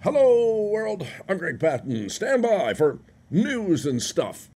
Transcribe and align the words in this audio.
Hello, 0.00 0.68
world. 0.70 1.04
I'm 1.28 1.38
Greg 1.38 1.58
Patten. 1.58 2.08
Stand 2.08 2.42
by 2.42 2.72
for 2.72 3.00
news 3.32 3.84
and 3.84 4.00
stuff. 4.00 4.48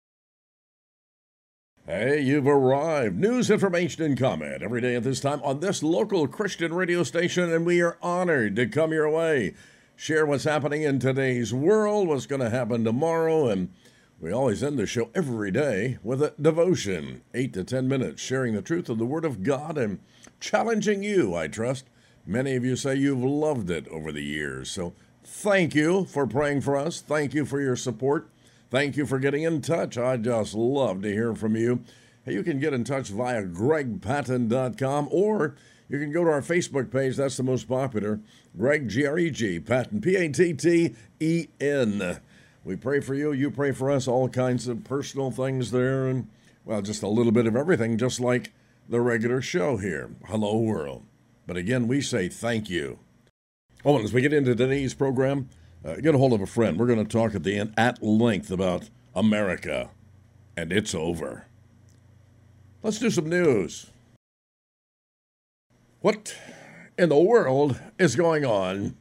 Hey, 1.84 2.21
you've 2.21 2.46
arrived. 2.46 3.18
News, 3.18 3.50
information, 3.50 4.05
and 4.05 4.17
comment 4.17 4.63
every 4.63 4.81
day 4.81 4.94
at 4.94 5.02
this 5.02 5.18
time 5.18 5.41
on 5.42 5.58
this 5.58 5.83
local 5.83 6.28
Christian 6.28 6.73
radio 6.73 7.02
station, 7.02 7.52
and 7.52 7.67
we 7.67 7.81
are 7.81 7.99
honored 8.00 8.55
to 8.55 8.68
come 8.68 8.93
your 8.93 9.11
way. 9.11 9.55
Share 9.96 10.25
what's 10.25 10.45
happening 10.45 10.83
in 10.83 11.01
today's 11.01 11.53
world, 11.53 12.07
what's 12.07 12.27
going 12.27 12.41
to 12.41 12.49
happen 12.49 12.85
tomorrow, 12.85 13.49
and 13.49 13.73
we 14.21 14.31
always 14.31 14.63
end 14.63 14.79
the 14.79 14.87
show 14.87 15.11
every 15.13 15.51
day 15.51 15.99
with 16.05 16.23
a 16.23 16.35
devotion, 16.41 17.23
eight 17.35 17.53
to 17.55 17.65
ten 17.65 17.89
minutes, 17.89 18.23
sharing 18.23 18.55
the 18.55 18.63
truth 18.63 18.89
of 18.89 18.99
the 18.99 19.07
Word 19.07 19.25
of 19.25 19.43
God 19.43 19.77
and 19.77 19.99
challenging 20.39 21.03
you, 21.03 21.35
I 21.35 21.49
trust. 21.49 21.87
Many 22.25 22.55
of 22.55 22.65
you 22.65 22.77
say 22.77 22.95
you've 22.95 23.25
loved 23.25 23.71
it 23.71 23.89
over 23.89 24.13
the 24.13 24.23
years, 24.23 24.71
so 24.71 24.93
thank 25.25 25.75
you 25.75 26.04
for 26.04 26.27
praying 26.27 26.61
for 26.62 26.77
us. 26.77 27.00
Thank 27.00 27.35
you 27.35 27.44
for 27.44 27.61
your 27.61 27.76
support. 27.76 28.29
Thank 28.71 28.96
you 28.96 29.07
for 29.07 29.18
getting 29.18 29.43
in 29.43 29.61
touch. 29.61 29.99
I 29.99 30.17
just 30.17 30.54
love 30.54 31.03
to 31.03 31.13
hear 31.13 31.35
from 31.35 31.57
you. 31.57 31.85
You 32.24 32.42
can 32.42 32.60
get 32.60 32.72
in 32.72 32.84
touch 32.84 33.08
via 33.08 33.42
gregpatten.com 33.42 35.08
or 35.10 35.56
you 35.88 35.98
can 35.98 36.12
go 36.12 36.24
to 36.24 36.30
our 36.30 36.40
Facebook 36.40 36.90
page. 36.90 37.16
That's 37.16 37.36
the 37.36 37.42
most 37.42 37.68
popular. 37.68 38.20
Greg, 38.56 38.88
G 38.88 39.04
R 39.04 39.18
E 39.18 39.30
G, 39.30 39.60
Patten, 39.60 40.00
P 40.00 40.16
A 40.16 40.28
T 40.28 40.54
T 40.54 40.94
E 41.20 41.48
N. 41.60 42.20
We 42.64 42.77
pray 42.77 43.00
for 43.00 43.14
you. 43.14 43.32
You 43.32 43.50
pray 43.50 43.72
for 43.72 43.91
us. 43.91 44.06
All 44.08 44.28
kinds 44.28 44.68
of 44.68 44.84
personal 44.84 45.30
things 45.30 45.70
there. 45.70 46.06
And, 46.06 46.28
well, 46.64 46.80
just 46.80 47.02
a 47.02 47.08
little 47.08 47.32
bit 47.32 47.46
of 47.46 47.56
everything, 47.56 47.98
just 47.98 48.20
like 48.20 48.52
the 48.88 49.00
regular 49.00 49.42
show 49.42 49.77
here. 49.77 50.10
Hello, 50.27 50.56
world. 50.56 51.04
But 51.46 51.56
again, 51.56 51.88
we 51.88 52.00
say 52.00 52.28
thank 52.28 52.70
you. 52.70 53.00
Oh, 53.84 53.96
and 53.96 54.04
as 54.04 54.12
we 54.12 54.22
get 54.22 54.32
into 54.32 54.54
today's 54.54 54.95
program, 54.95 55.48
uh, 55.84 55.96
get 55.96 56.14
a 56.14 56.18
hold 56.18 56.32
of 56.32 56.41
a 56.41 56.46
friend. 56.46 56.78
We're 56.78 56.86
going 56.86 57.04
to 57.04 57.10
talk 57.10 57.34
at 57.34 57.42
the 57.42 57.59
end 57.59 57.74
at 57.77 58.00
length 58.00 58.50
about 58.50 58.91
America, 59.14 59.91
and 60.56 60.72
it's 60.72 60.94
over. 60.94 61.47
Let's 62.83 63.00
do 63.00 63.10
some 63.10 63.28
news. 63.28 63.86
What 66.00 66.36
in 66.97 67.08
the 67.08 67.19
world 67.19 67.80
is 67.98 68.14
going 68.14 68.44
on? 68.44 68.97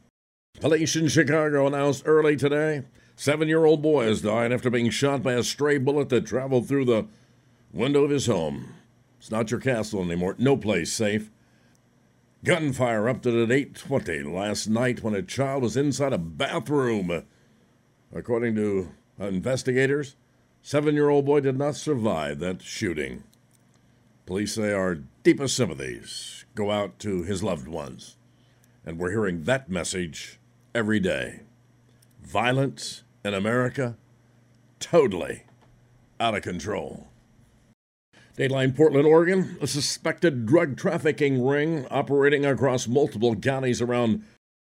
Police 0.60 0.96
in 0.96 1.08
Chicago 1.08 1.66
announced 1.66 2.02
early 2.04 2.36
today 2.36 2.82
seven 3.14 3.46
year 3.46 3.64
old 3.64 3.82
boy 3.82 4.06
has 4.06 4.22
died 4.22 4.52
after 4.52 4.68
being 4.70 4.90
shot 4.90 5.22
by 5.22 5.34
a 5.34 5.44
stray 5.44 5.78
bullet 5.78 6.08
that 6.08 6.26
traveled 6.26 6.66
through 6.66 6.84
the 6.84 7.06
window 7.72 8.02
of 8.02 8.10
his 8.10 8.26
home. 8.26 8.74
It's 9.18 9.30
not 9.30 9.52
your 9.52 9.60
castle 9.60 10.02
anymore, 10.02 10.34
no 10.38 10.56
place 10.56 10.92
safe. 10.92 11.30
Gunfire 12.44 12.98
erupted 12.98 13.34
at 13.34 13.52
8:20 13.52 14.24
last 14.24 14.66
night 14.66 15.02
when 15.02 15.14
a 15.14 15.22
child 15.22 15.62
was 15.62 15.76
inside 15.76 16.12
a 16.12 16.18
bathroom. 16.18 17.22
According 18.12 18.56
to 18.56 18.90
investigators, 19.20 20.16
seven-year-old 20.60 21.24
boy 21.24 21.38
did 21.40 21.56
not 21.56 21.76
survive 21.76 22.40
that 22.40 22.60
shooting. 22.60 23.22
Police 24.26 24.54
say 24.54 24.72
our 24.72 24.96
deepest 25.22 25.56
sympathies 25.56 26.44
go 26.56 26.72
out 26.72 26.98
to 27.00 27.22
his 27.22 27.44
loved 27.44 27.68
ones, 27.68 28.16
and 28.84 28.98
we're 28.98 29.10
hearing 29.10 29.44
that 29.44 29.70
message 29.70 30.40
every 30.74 30.98
day. 30.98 31.42
Violence 32.20 33.04
in 33.24 33.34
America, 33.34 33.96
totally 34.80 35.44
out 36.18 36.34
of 36.34 36.42
control. 36.42 37.11
Dateline 38.36 38.74
Portland, 38.74 39.06
Oregon, 39.06 39.58
a 39.60 39.66
suspected 39.66 40.46
drug 40.46 40.78
trafficking 40.78 41.44
ring 41.44 41.86
operating 41.90 42.46
across 42.46 42.88
multiple 42.88 43.36
counties 43.36 43.82
around 43.82 44.24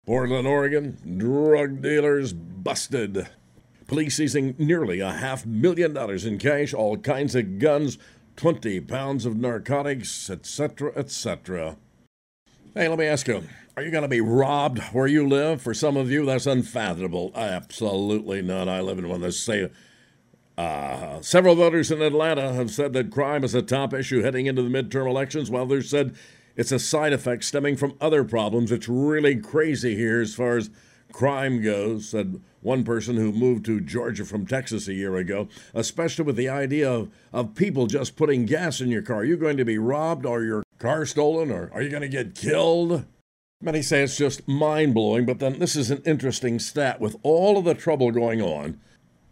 Portland, 0.05 0.47
Oregon. 0.47 0.97
Drug 1.17 1.81
dealers 1.81 2.31
busted. 2.31 3.27
Police 3.85 4.15
seizing 4.15 4.55
nearly 4.57 5.02
a 5.02 5.11
half 5.11 5.45
million 5.45 5.93
dollars 5.93 6.25
in 6.25 6.37
cash, 6.37 6.73
all 6.73 6.95
kinds 6.95 7.35
of 7.35 7.59
guns, 7.59 7.97
20 8.37 8.80
pounds 8.81 9.25
of 9.25 9.36
narcotics, 9.36 10.30
etc., 10.30 10.93
etc. 10.95 11.76
Hey, 12.73 12.87
let 12.87 12.97
me 12.97 13.08
ask 13.08 13.27
you 13.27 13.43
are 13.76 13.83
you 13.83 13.91
going 13.91 14.03
to 14.03 14.08
be 14.08 14.21
robbed 14.21 14.80
where 14.93 15.08
you 15.08 15.27
live? 15.27 15.61
For 15.61 15.73
some 15.73 15.97
of 15.97 16.09
you, 16.09 16.26
that's 16.26 16.45
unfathomable. 16.45 17.31
Absolutely 17.36 18.41
not. 18.41 18.70
I 18.70 18.80
live 18.80 18.99
in 18.99 19.09
one 19.09 19.17
of 19.17 19.21
the 19.21 19.31
uh, 20.59 21.21
several 21.21 21.55
voters 21.55 21.89
in 21.89 22.02
Atlanta 22.02 22.52
have 22.52 22.70
said 22.70 22.92
that 22.92 23.11
crime 23.11 23.45
is 23.45 23.55
a 23.55 23.61
top 23.61 23.93
issue 23.93 24.23
heading 24.23 24.45
into 24.45 24.61
the 24.61 24.70
midterm 24.70 25.08
elections, 25.08 25.49
while 25.49 25.64
others 25.64 25.89
said 25.89 26.14
it's 26.58 26.73
a 26.73 26.80
side 26.80 27.14
effect 27.14 27.45
stemming 27.45 27.77
from 27.77 27.95
other 28.02 28.25
problems. 28.25 28.70
It's 28.70 28.89
really 28.89 29.37
crazy 29.37 29.95
here 29.95 30.20
as 30.20 30.36
far 30.36 30.58
as 30.58 30.70
crime 31.14 31.61
goes, 31.61 32.09
said 32.09 32.42
one 32.59 32.83
person 32.83 33.15
who 33.15 33.31
moved 33.31 33.64
to 33.67 33.80
Georgia 33.80 34.25
from 34.25 34.45
Texas 34.45 34.89
a 34.89 34.93
year 34.93 35.15
ago, 35.15 35.47
especially 35.73 36.25
with 36.25 36.36
the 36.36 36.49
idea 36.49 36.91
of, 36.91 37.09
of 37.31 37.55
people 37.55 37.87
just 37.87 38.17
putting 38.17 38.45
gas 38.45 38.81
in 38.81 38.89
your 38.89 39.02
car. 39.02 39.20
Are 39.20 39.23
you 39.23 39.37
going 39.37 39.55
to 39.55 39.64
be 39.64 39.77
robbed 39.77 40.26
or 40.26 40.43
your 40.43 40.64
car 40.77 41.05
stolen 41.05 41.52
or 41.52 41.71
are 41.73 41.81
you 41.81 41.89
going 41.89 42.02
to 42.02 42.09
get 42.09 42.36
killed? 42.36 43.05
Many 43.61 43.81
say 43.81 44.03
it's 44.03 44.17
just 44.17 44.45
mind 44.45 44.93
blowing, 44.93 45.26
but 45.26 45.39
then 45.39 45.59
this 45.59 45.77
is 45.77 45.89
an 45.89 46.02
interesting 46.05 46.59
stat 46.59 46.99
with 46.99 47.15
all 47.23 47.58
of 47.58 47.64
the 47.64 47.76
trouble 47.76 48.11
going 48.11 48.41
on 48.41 48.77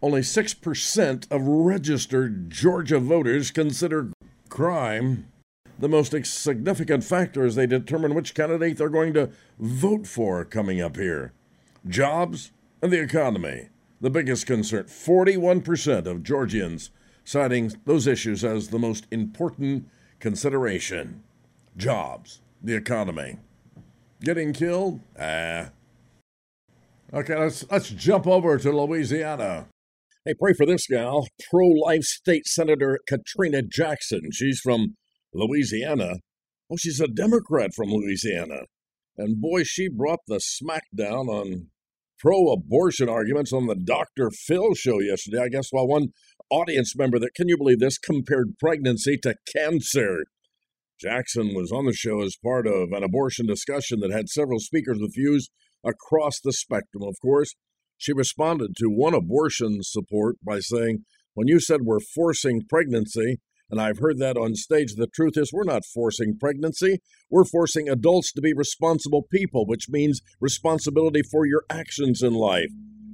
only 0.00 0.20
6% 0.20 1.30
of 1.30 1.46
registered 1.46 2.50
Georgia 2.50 2.98
voters 3.00 3.50
consider 3.50 4.12
crime 4.48 5.26
the 5.78 5.88
most 5.88 6.14
significant 6.26 7.04
factor 7.04 7.44
as 7.44 7.54
they 7.54 7.66
determine 7.66 8.14
which 8.14 8.34
candidate 8.34 8.76
they're 8.76 8.88
going 8.88 9.14
to 9.14 9.30
vote 9.58 10.06
for 10.06 10.44
coming 10.44 10.80
up 10.80 10.96
here. 10.96 11.32
Jobs 11.86 12.52
and 12.82 12.92
the 12.92 13.00
economy, 13.00 13.68
the 14.00 14.10
biggest 14.10 14.46
concern. 14.46 14.84
41% 14.84 16.06
of 16.06 16.22
Georgians 16.22 16.90
citing 17.24 17.72
those 17.84 18.06
issues 18.06 18.44
as 18.44 18.68
the 18.68 18.78
most 18.78 19.06
important 19.10 19.88
consideration. 20.18 21.22
Jobs, 21.76 22.40
the 22.62 22.74
economy. 22.74 23.38
Getting 24.20 24.52
killed? 24.52 25.00
Ah. 25.18 25.70
Okay, 27.14 27.36
let's 27.36 27.64
let's 27.70 27.88
jump 27.88 28.26
over 28.26 28.58
to 28.58 28.72
Louisiana. 28.72 29.66
Hey, 30.28 30.34
pray 30.38 30.52
for 30.52 30.66
this 30.66 30.86
gal, 30.86 31.26
pro 31.48 31.68
life 31.68 32.02
state 32.02 32.46
senator 32.46 33.00
Katrina 33.08 33.62
Jackson. 33.62 34.28
She's 34.30 34.60
from 34.60 34.96
Louisiana. 35.32 36.16
Oh, 36.70 36.76
she's 36.76 37.00
a 37.00 37.08
Democrat 37.08 37.70
from 37.74 37.88
Louisiana. 37.88 38.64
And 39.16 39.40
boy, 39.40 39.62
she 39.62 39.88
brought 39.88 40.18
the 40.28 40.36
smackdown 40.36 41.28
on 41.28 41.68
pro 42.18 42.52
abortion 42.52 43.08
arguments 43.08 43.54
on 43.54 43.68
the 43.68 43.74
Dr. 43.74 44.30
Phil 44.30 44.74
show 44.74 45.00
yesterday. 45.00 45.44
I 45.44 45.48
guess 45.48 45.68
while 45.70 45.88
one 45.88 46.08
audience 46.50 46.94
member 46.94 47.18
that, 47.20 47.34
can 47.34 47.48
you 47.48 47.56
believe 47.56 47.80
this, 47.80 47.96
compared 47.96 48.58
pregnancy 48.60 49.16
to 49.22 49.34
cancer. 49.56 50.26
Jackson 51.00 51.54
was 51.54 51.72
on 51.72 51.86
the 51.86 51.94
show 51.94 52.20
as 52.20 52.36
part 52.36 52.66
of 52.66 52.92
an 52.92 53.02
abortion 53.02 53.46
discussion 53.46 54.00
that 54.00 54.12
had 54.12 54.28
several 54.28 54.60
speakers 54.60 54.98
with 55.00 55.14
views 55.14 55.48
across 55.82 56.38
the 56.38 56.52
spectrum, 56.52 57.04
of 57.04 57.16
course. 57.22 57.54
She 57.98 58.12
responded 58.12 58.76
to 58.76 58.88
one 58.88 59.12
abortion 59.12 59.82
support 59.82 60.36
by 60.42 60.60
saying, 60.60 61.04
When 61.34 61.48
you 61.48 61.60
said 61.60 61.82
we're 61.82 62.00
forcing 62.00 62.62
pregnancy, 62.68 63.40
and 63.70 63.80
I've 63.80 63.98
heard 63.98 64.18
that 64.18 64.38
on 64.38 64.54
stage, 64.54 64.94
the 64.94 65.08
truth 65.08 65.36
is 65.36 65.52
we're 65.52 65.64
not 65.64 65.84
forcing 65.84 66.38
pregnancy. 66.38 67.00
We're 67.28 67.44
forcing 67.44 67.88
adults 67.88 68.32
to 68.32 68.40
be 68.40 68.54
responsible 68.54 69.26
people, 69.30 69.66
which 69.66 69.90
means 69.90 70.22
responsibility 70.40 71.20
for 71.22 71.44
your 71.44 71.64
actions 71.68 72.22
in 72.22 72.32
life. 72.32 72.70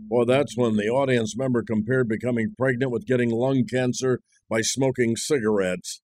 Well, 0.08 0.26
that's 0.26 0.56
when 0.56 0.76
the 0.76 0.88
audience 0.88 1.36
member 1.36 1.62
compared 1.62 2.08
becoming 2.08 2.54
pregnant 2.56 2.92
with 2.92 3.06
getting 3.06 3.30
lung 3.30 3.64
cancer 3.64 4.20
by 4.48 4.60
smoking 4.60 5.16
cigarettes. 5.16 6.02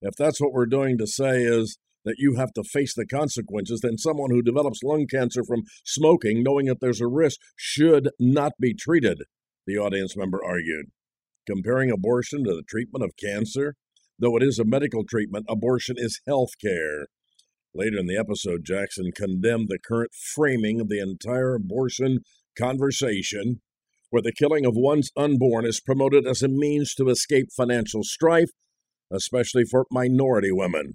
If 0.00 0.16
that's 0.16 0.40
what 0.40 0.52
we're 0.52 0.66
doing 0.66 0.98
to 0.98 1.06
say 1.06 1.42
is 1.42 1.78
that 2.04 2.16
you 2.18 2.34
have 2.36 2.52
to 2.52 2.62
face 2.62 2.94
the 2.94 3.06
consequences, 3.06 3.80
then 3.80 3.98
someone 3.98 4.30
who 4.30 4.42
develops 4.42 4.82
lung 4.82 5.06
cancer 5.06 5.42
from 5.44 5.62
smoking, 5.84 6.42
knowing 6.42 6.66
that 6.66 6.80
there's 6.80 7.00
a 7.00 7.06
risk, 7.06 7.40
should 7.56 8.10
not 8.18 8.52
be 8.60 8.74
treated, 8.74 9.22
the 9.66 9.78
audience 9.78 10.16
member 10.16 10.44
argued. 10.44 10.86
Comparing 11.46 11.90
abortion 11.90 12.44
to 12.44 12.54
the 12.54 12.62
treatment 12.68 13.04
of 13.04 13.16
cancer? 13.16 13.74
Though 14.18 14.36
it 14.36 14.42
is 14.42 14.58
a 14.58 14.64
medical 14.64 15.04
treatment, 15.04 15.46
abortion 15.48 15.96
is 15.98 16.20
health 16.26 16.52
care. 16.60 17.06
Later 17.74 17.98
in 17.98 18.06
the 18.06 18.16
episode, 18.16 18.64
Jackson 18.64 19.10
condemned 19.14 19.68
the 19.68 19.80
current 19.84 20.12
framing 20.14 20.80
of 20.80 20.88
the 20.88 21.00
entire 21.00 21.54
abortion 21.54 22.20
conversation, 22.56 23.60
where 24.10 24.22
the 24.22 24.32
killing 24.32 24.64
of 24.64 24.74
one's 24.76 25.10
unborn 25.16 25.66
is 25.66 25.80
promoted 25.80 26.24
as 26.26 26.42
a 26.42 26.48
means 26.48 26.94
to 26.94 27.08
escape 27.08 27.48
financial 27.56 28.04
strife, 28.04 28.50
especially 29.10 29.64
for 29.64 29.86
minority 29.90 30.52
women. 30.52 30.94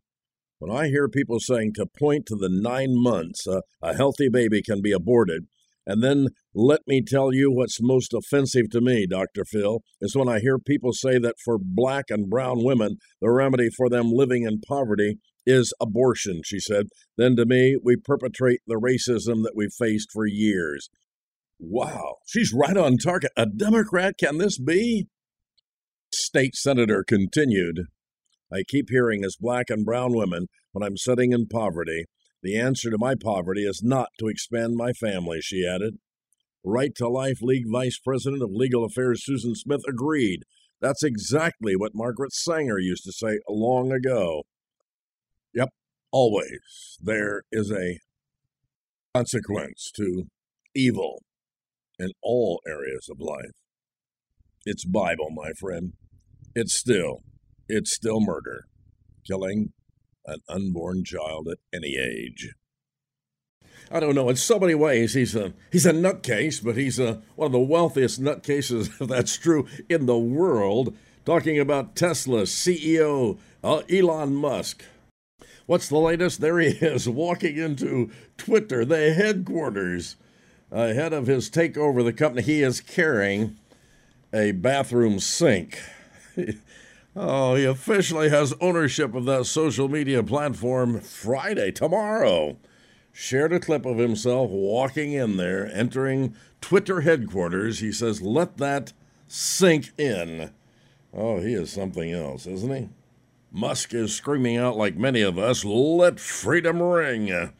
When 0.59 0.75
I 0.75 0.87
hear 0.89 1.07
people 1.07 1.39
saying 1.39 1.73
to 1.75 1.85
point 1.85 2.25
to 2.27 2.35
the 2.35 2.49
nine 2.49 3.01
months 3.01 3.47
uh, 3.47 3.61
a 3.81 3.95
healthy 3.95 4.27
baby 4.27 4.61
can 4.61 4.81
be 4.81 4.91
aborted, 4.91 5.47
and 5.87 6.03
then 6.03 6.27
let 6.53 6.81
me 6.85 7.01
tell 7.01 7.33
you 7.33 7.49
what's 7.49 7.81
most 7.81 8.13
offensive 8.13 8.69
to 8.71 8.81
me, 8.81 9.07
Dr. 9.07 9.45
Phil, 9.45 9.79
is 10.01 10.17
when 10.17 10.27
I 10.27 10.39
hear 10.39 10.59
people 10.59 10.91
say 10.91 11.17
that 11.17 11.39
for 11.43 11.57
black 11.59 12.05
and 12.09 12.29
brown 12.29 12.63
women, 12.63 12.97
the 13.21 13.31
remedy 13.31 13.69
for 13.69 13.89
them 13.89 14.11
living 14.11 14.43
in 14.43 14.59
poverty 14.59 15.15
is 15.45 15.73
abortion, 15.79 16.41
she 16.43 16.59
said. 16.59 16.87
Then 17.17 17.37
to 17.37 17.45
me, 17.45 17.77
we 17.81 17.95
perpetrate 17.95 18.59
the 18.67 18.75
racism 18.75 19.43
that 19.43 19.53
we've 19.55 19.73
faced 19.73 20.11
for 20.11 20.27
years. 20.27 20.89
Wow, 21.57 22.17
she's 22.27 22.53
right 22.53 22.77
on 22.77 22.97
target. 22.97 23.31
A 23.37 23.45
Democrat, 23.45 24.15
can 24.19 24.39
this 24.39 24.59
be? 24.59 25.07
State 26.13 26.55
Senator 26.55 27.03
continued. 27.07 27.87
I 28.51 28.63
keep 28.67 28.89
hearing 28.89 29.23
as 29.23 29.35
black 29.39 29.69
and 29.69 29.85
brown 29.85 30.13
women 30.13 30.47
when 30.71 30.83
I'm 30.83 30.97
sitting 30.97 31.31
in 31.31 31.47
poverty, 31.47 32.05
the 32.41 32.57
answer 32.57 32.89
to 32.89 32.97
my 32.97 33.15
poverty 33.15 33.63
is 33.63 33.81
not 33.83 34.09
to 34.19 34.27
expand 34.27 34.75
my 34.75 34.93
family, 34.93 35.39
she 35.41 35.67
added. 35.67 35.97
Right 36.63 36.93
to 36.95 37.07
Life 37.09 37.41
League 37.41 37.65
Vice 37.71 37.99
President 37.99 38.41
of 38.41 38.51
Legal 38.51 38.85
Affairs 38.85 39.23
Susan 39.25 39.55
Smith 39.55 39.81
agreed. 39.87 40.43
That's 40.81 41.03
exactly 41.03 41.75
what 41.75 41.91
Margaret 41.93 42.33
Sanger 42.33 42.79
used 42.79 43.03
to 43.03 43.11
say 43.11 43.39
long 43.49 43.91
ago. 43.91 44.43
Yep, 45.53 45.69
always 46.11 46.97
there 47.01 47.43
is 47.51 47.71
a 47.71 47.99
consequence 49.13 49.91
to 49.95 50.27
evil 50.75 51.21
in 51.97 52.11
all 52.23 52.61
areas 52.67 53.09
of 53.09 53.19
life. 53.19 53.51
It's 54.65 54.85
Bible, 54.85 55.29
my 55.31 55.51
friend. 55.59 55.93
It's 56.55 56.75
still, 56.75 57.23
it's 57.69 57.93
still 57.93 58.19
murder, 58.19 58.65
killing 59.25 59.71
an 60.25 60.39
unborn 60.49 61.03
child 61.05 61.47
at 61.47 61.59
any 61.73 61.95
age. 61.97 62.53
I 63.91 63.99
don't 63.99 64.15
know. 64.15 64.29
In 64.29 64.35
so 64.35 64.59
many 64.59 64.75
ways, 64.75 65.13
he's 65.13 65.35
a 65.35 65.53
he's 65.71 65.85
a 65.85 65.93
nutcase, 65.93 66.63
but 66.63 66.75
he's 66.75 66.99
a, 66.99 67.21
one 67.35 67.47
of 67.47 67.51
the 67.51 67.59
wealthiest 67.59 68.21
nutcases, 68.21 68.89
if 69.01 69.07
that's 69.07 69.37
true, 69.37 69.67
in 69.87 70.05
the 70.05 70.17
world. 70.17 70.95
Talking 71.25 71.59
about 71.59 71.95
Tesla 71.95 72.43
CEO 72.43 73.37
uh, 73.63 73.81
Elon 73.89 74.33
Musk. 74.35 74.83
What's 75.65 75.89
the 75.89 75.97
latest? 75.97 76.41
There 76.41 76.59
he 76.59 76.69
is, 76.81 77.07
walking 77.07 77.57
into 77.57 78.09
Twitter, 78.37 78.83
the 78.85 79.13
headquarters. 79.13 80.15
Ahead 80.71 81.13
of 81.13 81.27
his 81.27 81.49
takeover 81.49 81.99
of 81.99 82.05
the 82.05 82.13
company, 82.13 82.43
he 82.43 82.61
is 82.61 82.79
carrying 82.79 83.57
a 84.33 84.51
bathroom 84.51 85.19
sink. 85.19 85.79
oh, 87.19 87.55
he 87.55 87.65
officially 87.65 88.29
has 88.29 88.53
ownership 88.61 89.13
of 89.13 89.25
that 89.25 89.45
social 89.45 89.87
media 89.89 90.23
platform 90.23 90.99
Friday, 91.01 91.71
tomorrow 91.71 92.57
shared 93.11 93.51
a 93.51 93.59
clip 93.59 93.85
of 93.85 93.97
himself 93.97 94.49
walking 94.49 95.11
in 95.11 95.35
there, 95.35 95.69
entering 95.73 96.33
Twitter 96.61 97.01
headquarters. 97.01 97.79
He 97.79 97.91
says, 97.91 98.21
Let 98.21 98.57
that 98.57 98.93
sink 99.27 99.91
in. 99.97 100.51
Oh, 101.13 101.39
he 101.39 101.53
is 101.53 101.71
something 101.71 102.11
else, 102.11 102.45
isn't 102.45 102.73
he? 102.73 102.89
Musk 103.51 103.93
is 103.93 104.15
screaming 104.15 104.55
out 104.55 104.77
like 104.77 104.95
many 104.95 105.21
of 105.21 105.37
us, 105.37 105.65
Let 105.65 106.19
freedom 106.19 106.81
ring. 106.81 107.51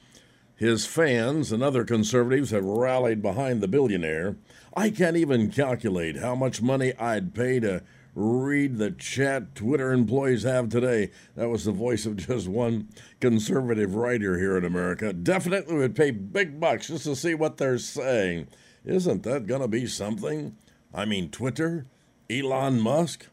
His 0.55 0.85
fans 0.85 1.51
and 1.51 1.63
other 1.63 1.83
conservatives 1.83 2.51
have 2.51 2.65
rallied 2.65 3.21
behind 3.21 3.61
the 3.61 3.67
billionaire. 3.67 4.37
I 4.75 4.89
can't 4.89 5.17
even 5.17 5.51
calculate 5.51 6.17
how 6.17 6.35
much 6.35 6.61
money 6.61 6.93
I'd 6.97 7.33
pay 7.33 7.59
to 7.61 7.81
read 8.19 8.77
the 8.77 8.91
chat 8.91 9.55
Twitter 9.55 9.93
employees 9.93 10.43
have 10.43 10.67
today. 10.67 11.09
That 11.35 11.47
was 11.47 11.63
the 11.63 11.71
voice 11.71 12.05
of 12.05 12.17
just 12.17 12.49
one 12.49 12.89
conservative 13.21 13.95
writer 13.95 14.37
here 14.37 14.57
in 14.57 14.65
America. 14.65 15.13
Definitely 15.13 15.75
would 15.75 15.95
pay 15.95 16.11
big 16.11 16.59
bucks 16.59 16.87
just 16.87 17.05
to 17.05 17.15
see 17.15 17.33
what 17.33 17.57
they're 17.57 17.77
saying. 17.77 18.47
Isn't 18.83 19.23
that 19.23 19.47
going 19.47 19.61
to 19.61 19.69
be 19.69 19.87
something? 19.87 20.57
I 20.93 21.05
mean, 21.05 21.29
Twitter? 21.29 21.85
Elon 22.29 22.81
Musk? 22.81 23.27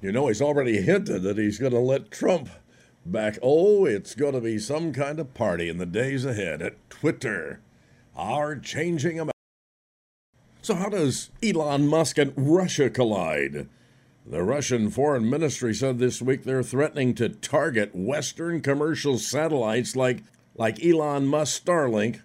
You 0.00 0.12
know, 0.12 0.28
he's 0.28 0.40
already 0.40 0.80
hinted 0.80 1.22
that 1.22 1.36
he's 1.36 1.58
going 1.58 1.72
to 1.72 1.80
let 1.80 2.12
Trump 2.12 2.50
back. 3.04 3.36
Oh, 3.42 3.84
it's 3.84 4.14
going 4.14 4.34
to 4.34 4.40
be 4.40 4.58
some 4.58 4.92
kind 4.92 5.18
of 5.18 5.34
party 5.34 5.68
in 5.68 5.78
the 5.78 5.86
days 5.86 6.24
ahead 6.24 6.62
at 6.62 6.88
Twitter. 6.88 7.60
Our 8.16 8.56
changing 8.56 9.18
America. 9.18 9.32
So, 10.62 10.74
how 10.74 10.88
does 10.88 11.30
Elon 11.42 11.88
Musk 11.88 12.18
and 12.18 12.32
Russia 12.36 12.90
collide? 12.90 13.68
The 14.26 14.42
Russian 14.42 14.90
Foreign 14.90 15.28
Ministry 15.30 15.74
said 15.74 15.98
this 15.98 16.20
week 16.20 16.44
they're 16.44 16.62
threatening 16.62 17.14
to 17.14 17.30
target 17.30 17.94
Western 17.94 18.60
commercial 18.60 19.18
satellites 19.18 19.96
like, 19.96 20.22
like 20.54 20.84
Elon 20.84 21.26
Musk 21.26 21.64
Starlink. 21.64 22.20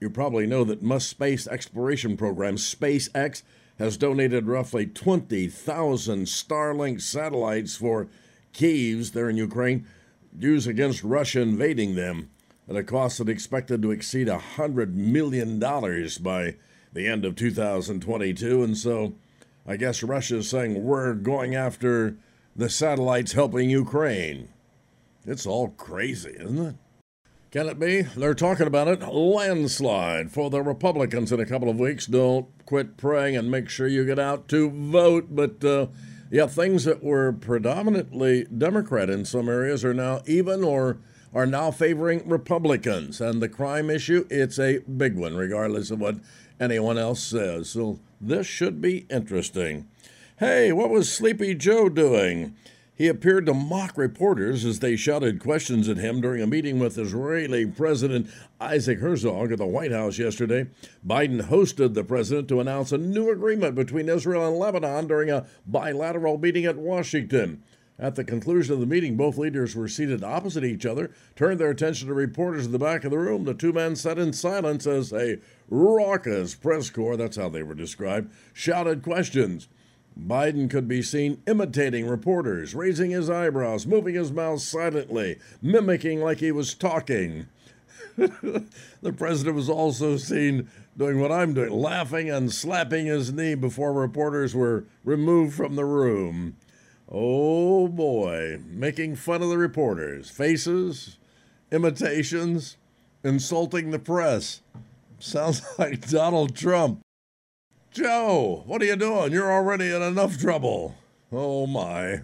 You 0.00 0.08
probably 0.08 0.46
know 0.46 0.64
that 0.64 0.82
Musk 0.82 1.10
space 1.10 1.46
exploration 1.46 2.16
program, 2.16 2.56
SpaceX, 2.56 3.42
has 3.78 3.96
donated 3.98 4.46
roughly 4.46 4.86
20,000 4.86 6.24
Starlink 6.24 7.02
satellites 7.02 7.76
for 7.76 8.08
Kyiv 8.54 9.12
there 9.12 9.28
in 9.28 9.36
Ukraine, 9.36 9.86
used 10.38 10.66
against 10.66 11.04
Russia 11.04 11.42
invading 11.42 11.94
them 11.94 12.30
at 12.68 12.76
a 12.76 12.82
cost 12.82 13.18
that 13.18 13.28
expected 13.28 13.82
to 13.82 13.90
exceed 13.90 14.28
$100 14.28 14.94
million 14.94 15.58
by 15.58 16.56
the 16.92 17.06
end 17.06 17.24
of 17.24 17.36
2022. 17.36 18.62
And 18.62 18.76
so 18.76 19.14
I 19.66 19.76
guess 19.76 20.02
Russia 20.02 20.36
is 20.36 20.50
saying 20.50 20.84
we're 20.84 21.14
going 21.14 21.54
after 21.54 22.16
the 22.54 22.68
satellites 22.68 23.32
helping 23.32 23.70
Ukraine. 23.70 24.48
It's 25.26 25.46
all 25.46 25.68
crazy, 25.68 26.36
isn't 26.38 26.66
it? 26.66 26.74
Can 27.50 27.68
it 27.68 27.78
be? 27.78 28.02
They're 28.02 28.34
talking 28.34 28.66
about 28.66 28.88
it. 28.88 29.00
Landslide 29.00 30.32
for 30.32 30.50
the 30.50 30.60
Republicans 30.60 31.30
in 31.30 31.40
a 31.40 31.46
couple 31.46 31.70
of 31.70 31.78
weeks. 31.78 32.06
Don't 32.06 32.46
quit 32.66 32.96
praying 32.96 33.36
and 33.36 33.50
make 33.50 33.68
sure 33.68 33.86
you 33.86 34.04
get 34.04 34.18
out 34.18 34.48
to 34.48 34.68
vote. 34.70 35.28
But 35.30 35.64
uh, 35.64 35.86
yeah, 36.30 36.46
things 36.46 36.84
that 36.84 37.02
were 37.02 37.32
predominantly 37.32 38.44
Democrat 38.44 39.08
in 39.08 39.24
some 39.24 39.48
areas 39.48 39.84
are 39.84 39.94
now 39.94 40.22
even 40.26 40.64
or 40.64 40.98
are 41.32 41.46
now 41.46 41.70
favoring 41.70 42.28
Republicans. 42.28 43.20
And 43.20 43.40
the 43.40 43.48
crime 43.48 43.88
issue, 43.88 44.26
it's 44.30 44.58
a 44.58 44.78
big 44.80 45.16
one, 45.16 45.36
regardless 45.36 45.90
of 45.90 46.00
what 46.00 46.16
anyone 46.60 46.98
else 46.98 47.22
says. 47.22 47.70
So 47.70 47.98
this 48.20 48.46
should 48.46 48.80
be 48.80 49.06
interesting. 49.10 49.86
Hey, 50.38 50.72
what 50.72 50.90
was 50.90 51.12
Sleepy 51.12 51.54
Joe 51.54 51.88
doing? 51.88 52.54
He 52.96 53.08
appeared 53.08 53.46
to 53.46 53.54
mock 53.54 53.98
reporters 53.98 54.64
as 54.64 54.78
they 54.78 54.94
shouted 54.94 55.40
questions 55.40 55.88
at 55.88 55.96
him 55.96 56.20
during 56.20 56.40
a 56.40 56.46
meeting 56.46 56.78
with 56.78 56.96
Israeli 56.96 57.66
President 57.66 58.30
Isaac 58.60 59.00
Herzog 59.00 59.50
at 59.50 59.58
the 59.58 59.66
White 59.66 59.90
House 59.90 60.16
yesterday. 60.16 60.68
Biden 61.04 61.48
hosted 61.48 61.94
the 61.94 62.04
president 62.04 62.46
to 62.48 62.60
announce 62.60 62.92
a 62.92 62.98
new 62.98 63.30
agreement 63.30 63.74
between 63.74 64.08
Israel 64.08 64.46
and 64.46 64.56
Lebanon 64.56 65.08
during 65.08 65.28
a 65.28 65.44
bilateral 65.66 66.38
meeting 66.38 66.66
at 66.66 66.76
Washington. 66.76 67.64
At 67.98 68.16
the 68.16 68.24
conclusion 68.24 68.74
of 68.74 68.80
the 68.80 68.86
meeting, 68.86 69.16
both 69.16 69.38
leaders 69.38 69.76
were 69.76 69.86
seated 69.86 70.24
opposite 70.24 70.64
each 70.64 70.84
other, 70.84 71.12
turned 71.36 71.60
their 71.60 71.70
attention 71.70 72.08
to 72.08 72.14
reporters 72.14 72.66
in 72.66 72.72
the 72.72 72.78
back 72.78 73.04
of 73.04 73.12
the 73.12 73.18
room. 73.18 73.44
The 73.44 73.54
two 73.54 73.72
men 73.72 73.94
sat 73.94 74.18
in 74.18 74.32
silence 74.32 74.84
as 74.86 75.12
a 75.12 75.38
raucous 75.68 76.56
press 76.56 76.90
corps, 76.90 77.16
that's 77.16 77.36
how 77.36 77.48
they 77.48 77.62
were 77.62 77.74
described, 77.74 78.32
shouted 78.52 79.02
questions. 79.02 79.68
Biden 80.18 80.68
could 80.68 80.88
be 80.88 81.02
seen 81.02 81.42
imitating 81.46 82.06
reporters, 82.06 82.74
raising 82.74 83.10
his 83.10 83.30
eyebrows, 83.30 83.86
moving 83.86 84.14
his 84.14 84.32
mouth 84.32 84.60
silently, 84.60 85.38
mimicking 85.62 86.20
like 86.20 86.38
he 86.38 86.52
was 86.52 86.74
talking. 86.74 87.46
the 88.16 89.12
president 89.16 89.56
was 89.56 89.68
also 89.68 90.16
seen 90.16 90.68
doing 90.96 91.20
what 91.20 91.32
I'm 91.32 91.54
doing, 91.54 91.70
laughing 91.70 92.30
and 92.30 92.52
slapping 92.52 93.06
his 93.06 93.32
knee 93.32 93.54
before 93.54 93.92
reporters 93.92 94.54
were 94.54 94.84
removed 95.04 95.54
from 95.54 95.74
the 95.74 95.84
room. 95.84 96.56
Oh 97.08 97.88
boy, 97.88 98.60
making 98.66 99.16
fun 99.16 99.42
of 99.42 99.48
the 99.48 99.58
reporters, 99.58 100.30
faces, 100.30 101.18
imitations, 101.70 102.76
insulting 103.22 103.90
the 103.90 103.98
press. 103.98 104.60
Sounds 105.18 105.62
like 105.78 106.08
Donald 106.08 106.56
Trump. 106.56 107.00
Joe, 107.90 108.64
what 108.66 108.82
are 108.82 108.86
you 108.86 108.96
doing? 108.96 109.32
You're 109.32 109.52
already 109.52 109.90
in 109.90 110.02
enough 110.02 110.38
trouble. 110.38 110.96
Oh 111.30 111.66
my. 111.66 112.20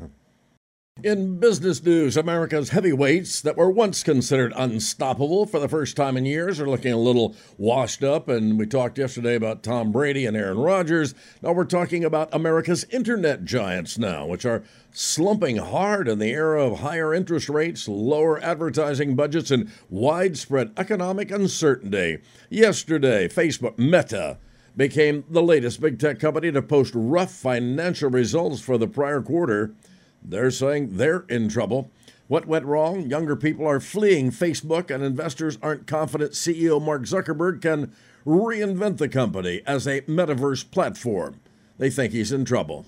In 1.03 1.39
business 1.39 1.83
news, 1.83 2.19
America's 2.19 2.71
heavyweights 2.71 3.41
that 3.41 3.57
were 3.57 3.71
once 3.71 4.03
considered 4.03 4.53
unstoppable 4.55 5.47
for 5.47 5.59
the 5.59 5.69
first 5.69 5.97
time 5.97 6.15
in 6.19 6.27
years 6.27 6.61
are 6.61 6.69
looking 6.69 6.93
a 6.93 6.99
little 6.99 7.35
washed 7.57 8.05
up. 8.05 8.29
And 8.29 8.59
we 8.59 8.67
talked 8.67 8.99
yesterday 8.99 9.35
about 9.35 9.63
Tom 9.63 9.93
Brady 9.93 10.27
and 10.27 10.37
Aaron 10.37 10.59
Rodgers. 10.59 11.15
Now 11.41 11.53
we're 11.53 11.65
talking 11.65 12.05
about 12.05 12.29
America's 12.35 12.85
internet 12.91 13.47
giants 13.47 13.97
now, 13.97 14.27
which 14.27 14.45
are 14.45 14.63
slumping 14.93 15.57
hard 15.57 16.07
in 16.07 16.19
the 16.19 16.33
era 16.33 16.63
of 16.63 16.81
higher 16.81 17.15
interest 17.15 17.49
rates, 17.49 17.89
lower 17.89 18.39
advertising 18.43 19.17
budgets, 19.17 19.51
and 19.51 19.71
widespread 19.89 20.71
economic 20.77 21.31
uncertainty. 21.31 22.19
Yesterday, 22.51 23.27
Facebook 23.27 23.79
Meta 23.79 24.37
became 24.77 25.25
the 25.31 25.43
latest 25.43 25.81
big 25.81 25.99
tech 25.99 26.19
company 26.19 26.53
to 26.53 26.61
post 26.61 26.93
rough 26.95 27.33
financial 27.33 28.11
results 28.11 28.61
for 28.61 28.77
the 28.77 28.87
prior 28.87 29.23
quarter. 29.23 29.75
They're 30.23 30.51
saying 30.51 30.97
they're 30.97 31.25
in 31.29 31.49
trouble. 31.49 31.91
What 32.29 32.47
went 32.47 32.65
wrong? 32.65 33.11
Younger 33.11 33.35
people 33.35 33.67
are 33.67 33.81
fleeing 33.81 34.31
Facebook, 34.31 34.91
and 34.91 35.03
investors 35.03 35.59
aren't 35.63 35.87
confident 35.87 36.33
CEO 36.33 36.81
Mark 36.81 37.03
Zuckerberg 37.03 37.61
can 37.61 37.93
reinvent 38.25 38.99
the 38.99 39.09
company 39.09 39.63
as 39.67 39.87
a 39.87 40.03
metaverse 40.03 40.71
platform. 40.71 41.41
They 41.79 41.91
think 41.91 42.13
he's 42.13 42.31
in 42.31 42.45
trouble. 42.45 42.87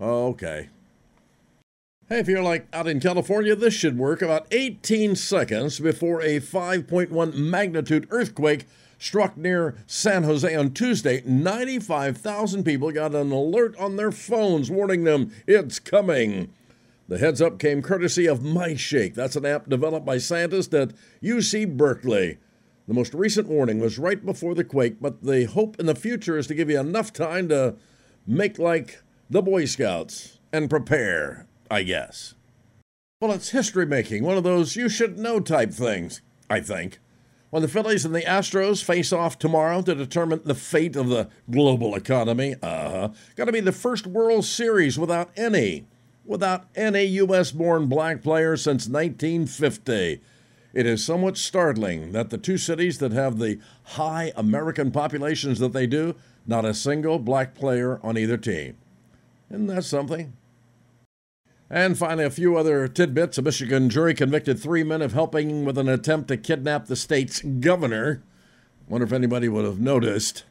Okay. 0.00 0.68
Hey, 2.08 2.20
if 2.20 2.28
you're 2.28 2.42
like 2.42 2.68
out 2.72 2.86
in 2.86 3.00
California, 3.00 3.56
this 3.56 3.74
should 3.74 3.98
work. 3.98 4.22
About 4.22 4.46
18 4.52 5.16
seconds 5.16 5.80
before 5.80 6.20
a 6.22 6.38
5.1 6.38 7.34
magnitude 7.34 8.06
earthquake 8.10 8.66
struck 8.98 9.36
near 9.36 9.74
San 9.86 10.22
Jose 10.22 10.54
on 10.54 10.72
Tuesday, 10.72 11.22
95,000 11.26 12.62
people 12.62 12.92
got 12.92 13.14
an 13.14 13.32
alert 13.32 13.76
on 13.78 13.96
their 13.96 14.12
phones 14.12 14.70
warning 14.70 15.02
them 15.02 15.32
it's 15.46 15.80
coming. 15.80 16.52
The 17.08 17.18
heads 17.18 17.40
up 17.40 17.58
came 17.58 17.82
courtesy 17.82 18.26
of 18.26 18.40
MyShake. 18.40 19.14
That's 19.14 19.36
an 19.36 19.46
app 19.46 19.68
developed 19.68 20.04
by 20.04 20.18
scientists 20.18 20.74
at 20.74 20.92
UC 21.22 21.76
Berkeley. 21.76 22.38
The 22.88 22.94
most 22.94 23.14
recent 23.14 23.48
warning 23.48 23.78
was 23.78 23.98
right 23.98 24.24
before 24.24 24.54
the 24.54 24.64
quake, 24.64 24.96
but 25.00 25.22
the 25.22 25.44
hope 25.44 25.78
in 25.78 25.86
the 25.86 25.94
future 25.94 26.36
is 26.36 26.46
to 26.48 26.54
give 26.54 26.70
you 26.70 26.80
enough 26.80 27.12
time 27.12 27.48
to 27.48 27.76
make 28.26 28.58
like 28.58 29.02
the 29.30 29.42
Boy 29.42 29.64
Scouts 29.66 30.38
and 30.52 30.70
prepare, 30.70 31.46
I 31.70 31.82
guess. 31.82 32.34
Well, 33.20 33.32
it's 33.32 33.50
history 33.50 33.86
making, 33.86 34.24
one 34.24 34.36
of 34.36 34.44
those 34.44 34.76
you 34.76 34.88
should 34.88 35.18
know 35.18 35.40
type 35.40 35.72
things, 35.72 36.22
I 36.50 36.60
think. 36.60 36.98
When 37.50 37.62
the 37.62 37.68
Phillies 37.68 38.04
and 38.04 38.14
the 38.14 38.22
Astros 38.22 38.84
face 38.84 39.12
off 39.12 39.38
tomorrow 39.38 39.80
to 39.82 39.94
determine 39.94 40.42
the 40.44 40.54
fate 40.54 40.96
of 40.96 41.08
the 41.08 41.28
global 41.50 41.94
economy, 41.94 42.56
uh 42.62 42.90
huh, 42.90 43.08
got 43.36 43.46
to 43.46 43.52
be 43.52 43.60
the 43.60 43.72
first 43.72 44.06
World 44.06 44.44
Series 44.44 44.98
without 44.98 45.30
any, 45.36 45.86
without 46.26 46.64
any 46.74 47.04
U.S. 47.04 47.52
born 47.52 47.86
black 47.86 48.22
player 48.22 48.56
since 48.56 48.88
1950. 48.88 50.20
It 50.72 50.86
is 50.86 51.04
somewhat 51.04 51.38
startling 51.38 52.12
that 52.12 52.30
the 52.30 52.38
two 52.38 52.58
cities 52.58 52.98
that 52.98 53.12
have 53.12 53.38
the 53.38 53.58
high 53.84 54.32
American 54.36 54.90
populations 54.90 55.58
that 55.58 55.72
they 55.72 55.86
do, 55.86 56.14
not 56.46 56.64
a 56.64 56.74
single 56.74 57.18
black 57.18 57.54
player 57.54 57.98
on 58.02 58.18
either 58.18 58.36
team. 58.36 58.76
Isn't 59.50 59.68
that 59.68 59.84
something? 59.84 60.34
And 61.68 61.98
finally, 61.98 62.24
a 62.24 62.30
few 62.30 62.56
other 62.56 62.86
tidbits. 62.86 63.38
A 63.38 63.42
Michigan 63.42 63.88
jury 63.88 64.14
convicted 64.14 64.60
three 64.60 64.84
men 64.84 65.02
of 65.02 65.14
helping 65.14 65.64
with 65.64 65.78
an 65.78 65.88
attempt 65.88 66.28
to 66.28 66.36
kidnap 66.36 66.86
the 66.86 66.96
state's 66.96 67.40
governor. 67.40 68.22
Wonder 68.88 69.06
if 69.06 69.12
anybody 69.12 69.48
would 69.48 69.64
have 69.64 69.80
noticed. 69.80 70.44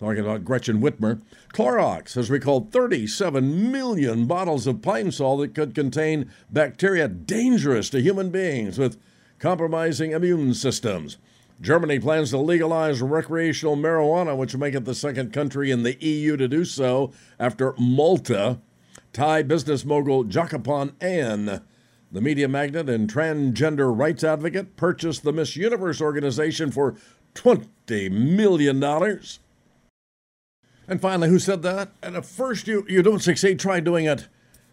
Talking 0.00 0.20
about 0.20 0.46
Gretchen 0.46 0.80
Whitmer. 0.80 1.20
Clorox 1.52 2.14
has 2.14 2.30
recalled 2.30 2.72
37 2.72 3.70
million 3.70 4.24
bottles 4.24 4.66
of 4.66 4.80
Pine 4.80 5.12
Sol 5.12 5.36
that 5.36 5.54
could 5.54 5.74
contain 5.74 6.32
bacteria 6.50 7.06
dangerous 7.06 7.90
to 7.90 8.00
human 8.00 8.30
beings 8.30 8.78
with 8.78 8.98
compromising 9.38 10.12
immune 10.12 10.54
systems. 10.54 11.18
Germany 11.60 11.98
plans 12.00 12.30
to 12.30 12.38
legalize 12.38 13.02
recreational 13.02 13.76
marijuana, 13.76 14.34
which 14.34 14.54
will 14.54 14.60
make 14.60 14.74
it 14.74 14.86
the 14.86 14.94
second 14.94 15.34
country 15.34 15.70
in 15.70 15.82
the 15.82 16.02
EU 16.02 16.38
to 16.38 16.48
do 16.48 16.64
so 16.64 17.12
after 17.38 17.74
Malta. 17.76 18.58
Thai 19.12 19.42
business 19.42 19.84
mogul 19.84 20.24
Jakapan 20.24 20.94
An, 21.02 21.60
the 22.10 22.20
media 22.22 22.48
magnate 22.48 22.88
and 22.88 23.12
transgender 23.12 23.94
rights 23.94 24.24
advocate, 24.24 24.76
purchased 24.76 25.24
the 25.24 25.32
Miss 25.34 25.56
Universe 25.56 26.00
organization 26.00 26.70
for 26.70 26.96
$20 27.34 28.10
million. 28.10 28.80
And 30.90 31.00
finally, 31.00 31.28
who 31.28 31.38
said 31.38 31.62
that? 31.62 31.92
And 32.02 32.16
at 32.16 32.26
first 32.26 32.66
you, 32.66 32.84
you 32.88 33.00
don't 33.00 33.22
succeed, 33.22 33.60
try 33.60 33.78
doing 33.78 34.06
it 34.06 34.26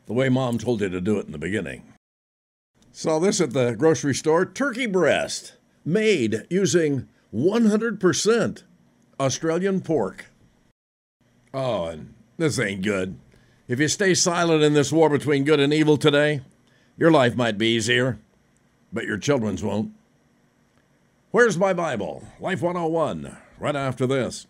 the 0.08 0.14
way 0.14 0.30
mom 0.30 0.58
told 0.58 0.82
you 0.82 0.90
to 0.90 1.00
do 1.00 1.20
it 1.20 1.28
in 1.28 1.32
the 1.32 1.38
beginning. 1.38 1.94
Saw 2.92 3.20
this 3.20 3.40
at 3.40 3.54
the 3.54 3.76
grocery 3.76 4.16
store 4.16 4.44
turkey 4.44 4.88
breast 4.88 5.54
made 5.86 6.48
using 6.50 7.08
100% 7.32 8.64
Australian 9.20 9.82
pork. 9.82 10.26
Oh, 11.54 11.86
and 11.86 12.16
this 12.38 12.58
ain't 12.58 12.82
good. 12.82 13.20
If 13.68 13.80
you 13.80 13.88
stay 13.88 14.16
silent 14.16 14.64
in 14.64 14.74
this 14.74 14.92
war 14.92 15.12
between 15.12 15.44
good 15.44 15.60
and 15.60 15.72
evil 15.72 15.98
today, 15.98 16.42
your 16.98 17.12
life 17.12 17.36
might 17.36 17.60
be 17.60 17.76
easier, 17.76 18.18
but 18.92 19.06
your 19.06 19.20
children's 19.20 19.62
won't. 19.62 19.92
Where's 21.30 21.60
my 21.60 21.74
Bible? 21.74 22.24
Life 22.40 22.64
101, 22.64 23.38
right 23.60 23.76
after 23.76 24.08
this. 24.08 24.48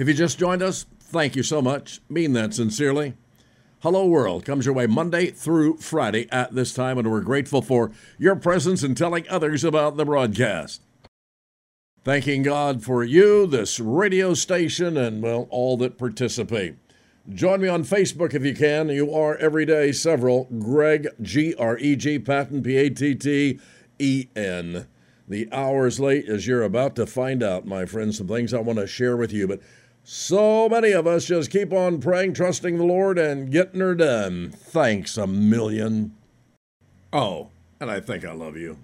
If 0.00 0.08
you 0.08 0.14
just 0.14 0.38
joined 0.38 0.62
us, 0.62 0.86
thank 0.98 1.36
you 1.36 1.42
so 1.42 1.60
much. 1.60 2.00
Mean 2.08 2.32
that 2.32 2.54
sincerely. 2.54 3.12
Hello 3.80 4.06
World 4.06 4.46
comes 4.46 4.64
your 4.64 4.74
way 4.74 4.86
Monday 4.86 5.26
through 5.26 5.76
Friday 5.76 6.26
at 6.32 6.54
this 6.54 6.72
time, 6.72 6.96
and 6.96 7.10
we're 7.10 7.20
grateful 7.20 7.60
for 7.60 7.92
your 8.16 8.34
presence 8.34 8.82
and 8.82 8.96
telling 8.96 9.28
others 9.28 9.62
about 9.62 9.98
the 9.98 10.06
broadcast. 10.06 10.80
Thanking 12.02 12.42
God 12.42 12.82
for 12.82 13.04
you, 13.04 13.46
this 13.46 13.78
radio 13.78 14.32
station, 14.32 14.96
and, 14.96 15.22
well, 15.22 15.46
all 15.50 15.76
that 15.76 15.98
participate. 15.98 16.76
Join 17.28 17.60
me 17.60 17.68
on 17.68 17.84
Facebook 17.84 18.32
if 18.32 18.42
you 18.42 18.54
can. 18.54 18.88
You 18.88 19.12
are 19.12 19.36
every 19.36 19.66
day 19.66 19.92
several. 19.92 20.44
Greg, 20.44 21.08
G 21.20 21.54
R 21.56 21.76
E 21.76 21.94
G, 21.94 22.18
Patten, 22.18 22.62
P 22.62 22.78
A 22.78 22.88
T 22.88 23.14
T 23.14 23.60
E 23.98 24.28
N. 24.34 24.86
The 25.28 25.46
hour's 25.52 26.00
late 26.00 26.26
as 26.26 26.46
you're 26.46 26.62
about 26.62 26.96
to 26.96 27.06
find 27.06 27.42
out, 27.42 27.66
my 27.66 27.84
friends, 27.84 28.16
some 28.16 28.28
things 28.28 28.54
I 28.54 28.60
want 28.60 28.78
to 28.78 28.86
share 28.86 29.16
with 29.16 29.30
you. 29.30 29.46
But 29.46 29.60
so 30.12 30.68
many 30.68 30.90
of 30.90 31.06
us 31.06 31.26
just 31.26 31.52
keep 31.52 31.72
on 31.72 32.00
praying, 32.00 32.34
trusting 32.34 32.76
the 32.76 32.84
Lord, 32.84 33.16
and 33.16 33.48
getting 33.48 33.78
her 33.78 33.94
done. 33.94 34.50
Thanks 34.50 35.16
a 35.16 35.24
million. 35.24 36.16
Oh, 37.12 37.50
and 37.78 37.88
I 37.88 38.00
think 38.00 38.24
I 38.24 38.32
love 38.32 38.56
you. 38.56 38.78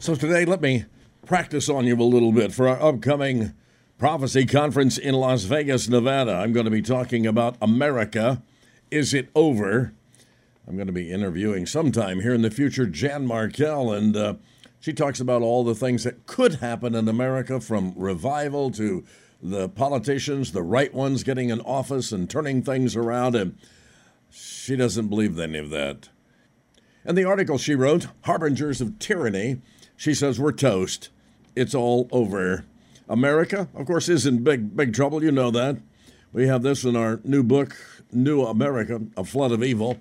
So 0.00 0.16
today, 0.16 0.44
let 0.44 0.60
me 0.60 0.86
practice 1.24 1.68
on 1.68 1.86
you 1.86 1.94
a 1.94 2.02
little 2.02 2.32
bit 2.32 2.52
for 2.52 2.66
our 2.66 2.82
upcoming 2.82 3.54
prophecy 3.98 4.46
conference 4.46 4.98
in 4.98 5.14
Las 5.14 5.44
Vegas, 5.44 5.88
Nevada. 5.88 6.32
I'm 6.32 6.52
going 6.52 6.64
to 6.64 6.70
be 6.72 6.82
talking 6.82 7.24
about 7.24 7.54
America. 7.62 8.42
Is 8.90 9.14
it 9.14 9.28
over? 9.36 9.92
I'm 10.66 10.74
going 10.74 10.88
to 10.88 10.92
be 10.92 11.12
interviewing 11.12 11.66
sometime 11.66 12.18
here 12.18 12.34
in 12.34 12.42
the 12.42 12.50
future 12.50 12.86
Jan 12.86 13.28
Markell, 13.28 13.96
and 13.96 14.16
uh, 14.16 14.34
she 14.80 14.94
talks 14.94 15.20
about 15.20 15.42
all 15.42 15.62
the 15.62 15.74
things 15.74 16.04
that 16.04 16.26
could 16.26 16.54
happen 16.56 16.94
in 16.94 17.06
America 17.06 17.60
from 17.60 17.92
revival 17.96 18.70
to 18.72 19.04
the 19.42 19.68
politicians, 19.68 20.52
the 20.52 20.62
right 20.62 20.92
ones 20.92 21.22
getting 21.22 21.50
in 21.50 21.60
office 21.60 22.12
and 22.12 22.28
turning 22.28 22.62
things 22.62 22.96
around. 22.96 23.34
And 23.34 23.58
she 24.30 24.76
doesn't 24.76 25.08
believe 25.08 25.38
any 25.38 25.58
of 25.58 25.70
that. 25.70 26.08
And 27.04 27.16
the 27.16 27.24
article 27.24 27.58
she 27.58 27.74
wrote, 27.74 28.08
Harbingers 28.24 28.80
of 28.80 28.98
Tyranny, 28.98 29.60
she 29.96 30.14
says 30.14 30.40
we're 30.40 30.52
toast. 30.52 31.10
It's 31.54 31.74
all 31.74 32.08
over. 32.10 32.64
America, 33.08 33.68
of 33.74 33.86
course, 33.86 34.08
is 34.08 34.24
in 34.24 34.44
big, 34.44 34.76
big 34.76 34.94
trouble. 34.94 35.22
You 35.22 35.32
know 35.32 35.50
that. 35.50 35.78
We 36.32 36.46
have 36.46 36.62
this 36.62 36.84
in 36.84 36.96
our 36.96 37.20
new 37.24 37.42
book, 37.42 37.76
New 38.12 38.44
America, 38.44 39.00
A 39.16 39.24
Flood 39.24 39.52
of 39.52 39.64
Evil. 39.64 39.98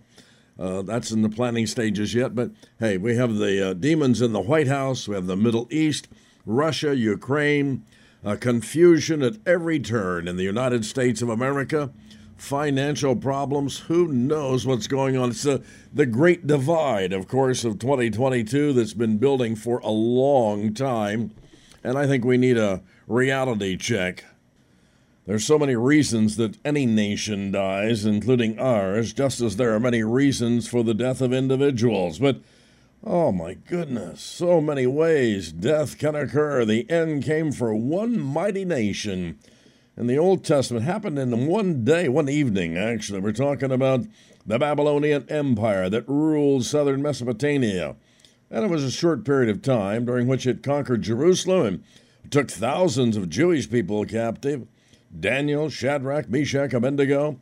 Uh, 0.59 0.81
that's 0.81 1.11
in 1.11 1.21
the 1.21 1.29
planning 1.29 1.65
stages 1.65 2.13
yet. 2.13 2.35
But 2.35 2.51
hey, 2.79 2.97
we 2.97 3.15
have 3.15 3.35
the 3.35 3.69
uh, 3.69 3.73
demons 3.73 4.21
in 4.21 4.33
the 4.33 4.41
White 4.41 4.67
House, 4.67 5.07
we 5.07 5.15
have 5.15 5.27
the 5.27 5.37
Middle 5.37 5.67
East, 5.71 6.09
Russia, 6.45 6.95
Ukraine, 6.95 7.85
uh, 8.25 8.35
confusion 8.35 9.21
at 9.21 9.37
every 9.45 9.79
turn 9.79 10.27
in 10.27 10.35
the 10.35 10.43
United 10.43 10.83
States 10.83 11.21
of 11.21 11.29
America, 11.29 11.91
financial 12.35 13.15
problems. 13.15 13.79
Who 13.79 14.09
knows 14.09 14.65
what's 14.65 14.87
going 14.87 15.15
on? 15.15 15.29
It's 15.29 15.45
uh, 15.45 15.59
the 15.93 16.05
great 16.05 16.45
divide, 16.45 17.13
of 17.13 17.27
course, 17.29 17.63
of 17.63 17.79
2022 17.79 18.73
that's 18.73 18.93
been 18.93 19.17
building 19.17 19.55
for 19.55 19.79
a 19.79 19.89
long 19.89 20.73
time. 20.73 21.31
And 21.83 21.97
I 21.97 22.05
think 22.05 22.25
we 22.25 22.37
need 22.37 22.57
a 22.57 22.81
reality 23.07 23.77
check. 23.77 24.25
There's 25.29 25.45
so 25.45 25.59
many 25.59 25.75
reasons 25.75 26.37
that 26.37 26.57
any 26.65 26.87
nation 26.87 27.51
dies, 27.51 28.03
including 28.03 28.57
ours, 28.57 29.13
just 29.13 29.41
as 29.41 29.57
there 29.57 29.75
are 29.75 29.79
many 29.79 30.01
reasons 30.01 30.67
for 30.67 30.83
the 30.83 30.95
death 30.95 31.21
of 31.21 31.31
individuals. 31.31 32.17
But, 32.17 32.41
oh 33.03 33.31
my 33.31 33.53
goodness, 33.53 34.23
so 34.23 34.59
many 34.59 34.87
ways 34.87 35.51
death 35.51 35.99
can 35.99 36.15
occur. 36.15 36.65
The 36.65 36.89
end 36.89 37.25
came 37.25 37.51
for 37.51 37.75
one 37.75 38.19
mighty 38.19 38.65
nation. 38.65 39.37
In 39.95 40.07
the 40.07 40.17
Old 40.17 40.43
Testament, 40.43 40.85
happened 40.85 41.19
in 41.19 41.45
one 41.45 41.85
day, 41.85 42.09
one 42.09 42.27
evening, 42.27 42.75
actually. 42.75 43.19
We're 43.19 43.31
talking 43.31 43.71
about 43.71 44.07
the 44.47 44.57
Babylonian 44.57 45.29
Empire 45.29 45.91
that 45.91 46.09
ruled 46.09 46.65
southern 46.65 47.03
Mesopotamia. 47.03 47.95
And 48.49 48.65
it 48.65 48.71
was 48.71 48.83
a 48.83 48.89
short 48.89 49.25
period 49.25 49.51
of 49.51 49.61
time 49.61 50.05
during 50.05 50.25
which 50.25 50.47
it 50.47 50.63
conquered 50.63 51.03
Jerusalem 51.03 51.83
and 52.23 52.31
took 52.31 52.49
thousands 52.49 53.15
of 53.15 53.29
Jewish 53.29 53.69
people 53.69 54.03
captive. 54.05 54.65
Daniel, 55.17 55.69
Shadrach, 55.69 56.29
Meshach, 56.29 56.73
Abednego. 56.73 57.39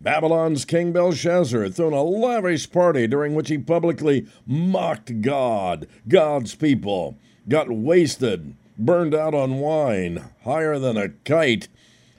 Babylon's 0.00 0.64
King 0.64 0.92
Belshazzar 0.92 1.64
had 1.64 1.74
thrown 1.74 1.92
a 1.92 2.02
lavish 2.02 2.70
party 2.70 3.06
during 3.08 3.34
which 3.34 3.48
he 3.48 3.58
publicly 3.58 4.28
mocked 4.46 5.20
God, 5.22 5.88
God's 6.06 6.54
people, 6.54 7.18
got 7.48 7.68
wasted, 7.68 8.54
burned 8.78 9.14
out 9.14 9.34
on 9.34 9.58
wine, 9.58 10.24
higher 10.44 10.78
than 10.78 10.96
a 10.96 11.08
kite, 11.24 11.66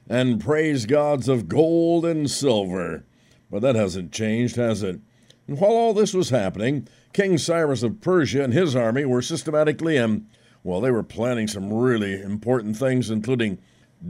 and 0.09 0.41
praised 0.41 0.89
gods 0.89 1.29
of 1.29 1.47
gold 1.47 2.05
and 2.05 2.29
silver. 2.29 3.05
But 3.49 3.61
that 3.61 3.75
hasn't 3.75 4.11
changed, 4.11 4.57
has 4.57 4.83
it? 4.83 4.99
And 5.47 5.59
while 5.59 5.71
all 5.71 5.93
this 5.93 6.13
was 6.13 6.31
happening, 6.31 6.87
King 7.13 7.37
Cyrus 7.37 7.81
of 7.81 8.01
Persia 8.01 8.43
and 8.43 8.53
his 8.53 8.75
army 8.75 9.05
were 9.05 9.21
systematically 9.21 9.97
and, 9.97 10.27
well, 10.63 10.81
they 10.81 10.91
were 10.91 11.01
planning 11.01 11.47
some 11.47 11.71
really 11.71 12.21
important 12.21 12.75
things, 12.75 13.09
including 13.09 13.57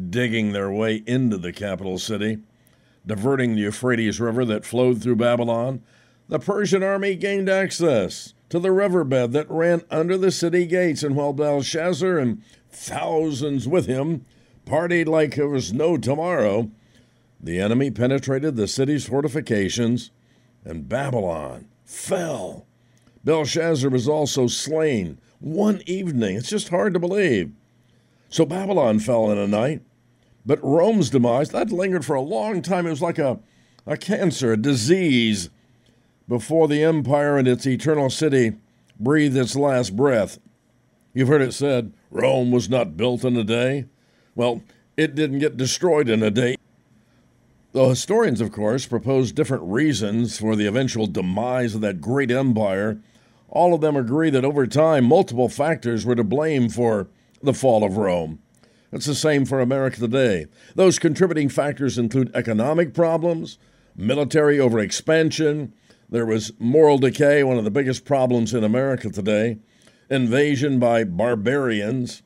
digging 0.09 0.51
their 0.51 0.71
way 0.71 1.03
into 1.05 1.37
the 1.37 1.53
capital 1.53 1.97
city, 1.97 2.39
diverting 3.05 3.55
the 3.55 3.61
Euphrates 3.61 4.19
River 4.19 4.45
that 4.45 4.65
flowed 4.65 5.01
through 5.01 5.15
Babylon, 5.15 5.81
the 6.27 6.39
Persian 6.39 6.83
army 6.83 7.15
gained 7.15 7.49
access 7.49 8.33
to 8.49 8.59
the 8.59 8.71
riverbed 8.71 9.31
that 9.33 9.49
ran 9.49 9.81
under 9.89 10.17
the 10.17 10.31
city 10.31 10.65
gates. 10.65 11.03
And 11.03 11.15
while 11.15 11.33
Belshazzar 11.33 12.17
and 12.17 12.43
thousands 12.69 13.67
with 13.67 13.87
him 13.87 14.25
partied 14.65 15.07
like 15.07 15.35
there 15.35 15.47
was 15.47 15.73
no 15.73 15.97
tomorrow, 15.97 16.69
the 17.39 17.59
enemy 17.59 17.89
penetrated 17.89 18.55
the 18.55 18.67
city's 18.67 19.07
fortifications, 19.07 20.11
and 20.63 20.89
Babylon 20.89 21.67
fell. 21.85 22.67
Belshazzar 23.23 23.89
was 23.89 24.07
also 24.07 24.47
slain 24.47 25.19
one 25.39 25.81
evening. 25.85 26.35
It's 26.35 26.49
just 26.49 26.69
hard 26.69 26.93
to 26.93 26.99
believe. 26.99 27.51
So 28.29 28.45
Babylon 28.45 28.99
fell 28.99 29.31
in 29.31 29.37
a 29.37 29.47
night, 29.47 29.81
but 30.45 30.63
Rome's 30.63 31.09
demise, 31.09 31.49
that 31.49 31.71
lingered 31.71 32.05
for 32.05 32.15
a 32.15 32.21
long 32.21 32.61
time. 32.61 32.85
It 32.85 32.91
was 32.91 33.01
like 33.01 33.17
a, 33.17 33.39
a 33.85 33.97
cancer, 33.97 34.53
a 34.53 34.57
disease, 34.57 35.49
before 36.27 36.67
the 36.67 36.83
empire 36.83 37.37
and 37.37 37.47
its 37.47 37.65
eternal 37.65 38.09
city 38.09 38.53
breathed 38.99 39.35
its 39.35 39.55
last 39.55 39.95
breath. 39.95 40.39
You've 41.13 41.27
heard 41.27 41.41
it 41.41 41.53
said, 41.53 41.91
Rome 42.11 42.51
was 42.51 42.69
not 42.69 42.95
built 42.95 43.23
in 43.23 43.35
a 43.35 43.43
day. 43.43 43.85
Well, 44.35 44.61
it 44.95 45.15
didn't 45.15 45.39
get 45.39 45.57
destroyed 45.57 46.07
in 46.07 46.21
a 46.21 46.29
day. 46.29 46.55
The 47.71 47.87
historians, 47.89 48.41
of 48.41 48.51
course, 48.51 48.85
propose 48.85 49.31
different 49.31 49.63
reasons 49.63 50.37
for 50.37 50.55
the 50.55 50.67
eventual 50.67 51.07
demise 51.07 51.73
of 51.73 51.81
that 51.81 52.01
great 52.01 52.29
empire. 52.29 52.99
All 53.49 53.73
of 53.73 53.81
them 53.81 53.95
agree 53.95 54.29
that 54.29 54.45
over 54.45 54.67
time, 54.67 55.05
multiple 55.05 55.49
factors 55.49 56.05
were 56.05 56.15
to 56.15 56.23
blame 56.23 56.69
for 56.69 57.07
the 57.41 57.53
fall 57.53 57.83
of 57.83 57.97
Rome. 57.97 58.39
It's 58.91 59.05
the 59.05 59.15
same 59.15 59.45
for 59.45 59.59
America 59.59 59.99
today. 59.99 60.47
Those 60.75 60.99
contributing 60.99 61.49
factors 61.49 61.97
include 61.97 62.31
economic 62.33 62.93
problems, 62.93 63.59
military 63.95 64.57
overexpansion, 64.57 65.71
there 66.09 66.25
was 66.25 66.53
moral 66.57 66.97
decay, 66.97 67.43
one 67.43 67.57
of 67.57 67.63
the 67.63 67.71
biggest 67.71 68.03
problems 68.03 68.53
in 68.53 68.63
America 68.63 69.11
today, 69.11 69.59
invasion 70.09 70.79
by 70.79 71.03
barbarians, 71.03 72.23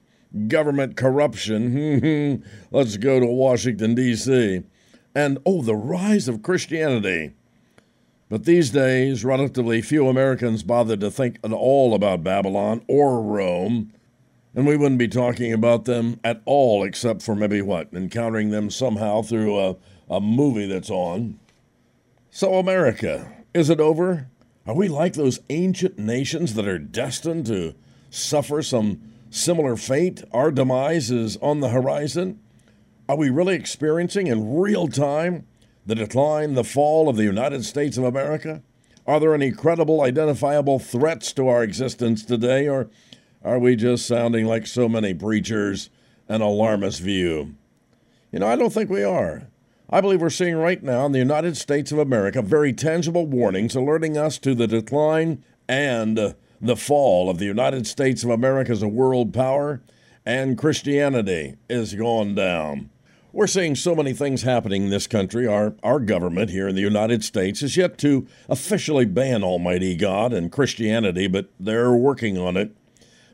government 0.47 0.95
corruption. 0.95 2.43
Let's 2.71 2.95
go 2.95 3.19
to 3.19 3.25
Washington, 3.25 3.93
D.C. 3.93 4.63
And 5.13 5.37
oh, 5.45 5.61
the 5.61 5.75
rise 5.75 6.29
of 6.29 6.41
Christianity. 6.41 7.33
But 8.29 8.45
these 8.45 8.69
days, 8.69 9.25
relatively 9.25 9.81
few 9.81 10.07
Americans 10.07 10.63
bother 10.63 10.95
to 10.95 11.11
think 11.11 11.37
at 11.43 11.51
all 11.51 11.93
about 11.93 12.23
Babylon 12.23 12.83
or 12.87 13.21
Rome 13.21 13.91
and 14.55 14.67
we 14.67 14.77
wouldn't 14.77 14.99
be 14.99 15.07
talking 15.07 15.51
about 15.51 15.85
them 15.85 16.19
at 16.23 16.41
all, 16.45 16.83
except 16.83 17.21
for 17.21 17.35
maybe 17.35 17.61
what? 17.61 17.91
Encountering 17.93 18.49
them 18.49 18.69
somehow 18.69 19.21
through 19.21 19.59
a, 19.59 19.75
a 20.09 20.21
movie 20.21 20.67
that's 20.67 20.89
on. 20.89 21.39
So, 22.29 22.55
America, 22.55 23.31
is 23.53 23.69
it 23.69 23.79
over? 23.79 24.29
Are 24.65 24.75
we 24.75 24.87
like 24.87 25.13
those 25.13 25.39
ancient 25.49 25.99
nations 25.99 26.53
that 26.53 26.67
are 26.67 26.79
destined 26.79 27.45
to 27.47 27.75
suffer 28.09 28.61
some 28.61 29.01
similar 29.29 29.75
fate? 29.75 30.23
Our 30.31 30.51
demise 30.51 31.11
is 31.11 31.37
on 31.37 31.59
the 31.59 31.69
horizon? 31.69 32.39
Are 33.09 33.17
we 33.17 33.29
really 33.29 33.55
experiencing 33.55 34.27
in 34.27 34.57
real 34.57 34.87
time 34.87 35.45
the 35.85 35.95
decline, 35.95 36.53
the 36.53 36.63
fall 36.63 37.09
of 37.09 37.17
the 37.17 37.23
United 37.23 37.65
States 37.65 37.97
of 37.97 38.05
America? 38.05 38.61
Are 39.05 39.19
there 39.19 39.33
any 39.33 39.51
credible, 39.51 40.01
identifiable 40.01 40.79
threats 40.79 41.33
to 41.33 41.49
our 41.49 41.61
existence 41.61 42.23
today, 42.23 42.69
or 42.69 42.89
are 43.43 43.59
we 43.59 43.75
just 43.75 44.05
sounding 44.05 44.45
like 44.45 44.65
so 44.65 44.87
many 44.87 45.13
preachers 45.13 45.89
an 46.27 46.41
alarmist 46.41 47.01
view? 47.01 47.55
You 48.31 48.39
know, 48.39 48.47
I 48.47 48.55
don't 48.55 48.73
think 48.73 48.89
we 48.89 49.03
are. 49.03 49.47
I 49.89 50.01
believe 50.01 50.21
we're 50.21 50.29
seeing 50.29 50.55
right 50.55 50.81
now 50.81 51.05
in 51.05 51.11
the 51.11 51.19
United 51.19 51.57
States 51.57 51.91
of 51.91 51.99
America 51.99 52.41
very 52.41 52.73
tangible 52.73 53.27
warnings 53.27 53.75
alerting 53.75 54.17
us 54.17 54.39
to 54.39 54.55
the 54.55 54.65
decline 54.65 55.43
and 55.67 56.35
the 56.61 56.75
fall 56.77 57.29
of 57.29 57.37
the 57.37 57.45
United 57.45 57.85
States 57.85 58.23
of 58.23 58.29
America 58.29 58.71
as 58.71 58.81
a 58.81 58.87
world 58.87 59.33
power, 59.33 59.81
and 60.25 60.57
Christianity 60.57 61.55
is 61.69 61.93
going 61.93 62.35
down. 62.35 62.89
We're 63.33 63.47
seeing 63.47 63.75
so 63.75 63.95
many 63.95 64.13
things 64.13 64.43
happening 64.43 64.83
in 64.83 64.89
this 64.89 65.07
country. 65.07 65.45
Our, 65.45 65.75
our 65.83 65.99
government 65.99 66.51
here 66.51 66.67
in 66.67 66.75
the 66.75 66.81
United 66.81 67.23
States 67.23 67.61
is 67.61 67.75
yet 67.75 67.97
to 67.97 68.27
officially 68.47 69.05
ban 69.05 69.43
Almighty 69.43 69.95
God 69.95 70.31
and 70.31 70.51
Christianity, 70.51 71.27
but 71.27 71.49
they're 71.59 71.93
working 71.93 72.37
on 72.37 72.55
it. 72.55 72.73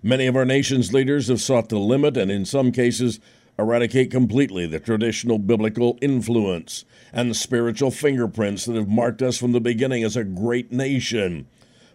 Many 0.02 0.28
of 0.28 0.36
our 0.36 0.46
nation's 0.46 0.94
leaders 0.94 1.28
have 1.28 1.42
sought 1.42 1.70
to 1.70 1.78
limit 1.78 2.16
and, 2.16 2.32
in 2.32 2.46
some 2.46 2.72
cases, 2.72 3.20
eradicate 3.58 4.12
completely 4.12 4.66
the 4.66 4.80
traditional 4.80 5.38
biblical 5.38 5.98
influence 6.02 6.86
and 7.12 7.30
the 7.30 7.36
spiritual 7.36 7.92
fingerprints 7.92 8.66
that 8.66 8.76
have 8.76 8.88
marked 8.88 9.22
us 9.22 9.38
from 9.38 9.52
the 9.52 9.60
beginning 9.60 10.04
as 10.04 10.16
a 10.16 10.24
great 10.24 10.72
nation. 10.72 11.48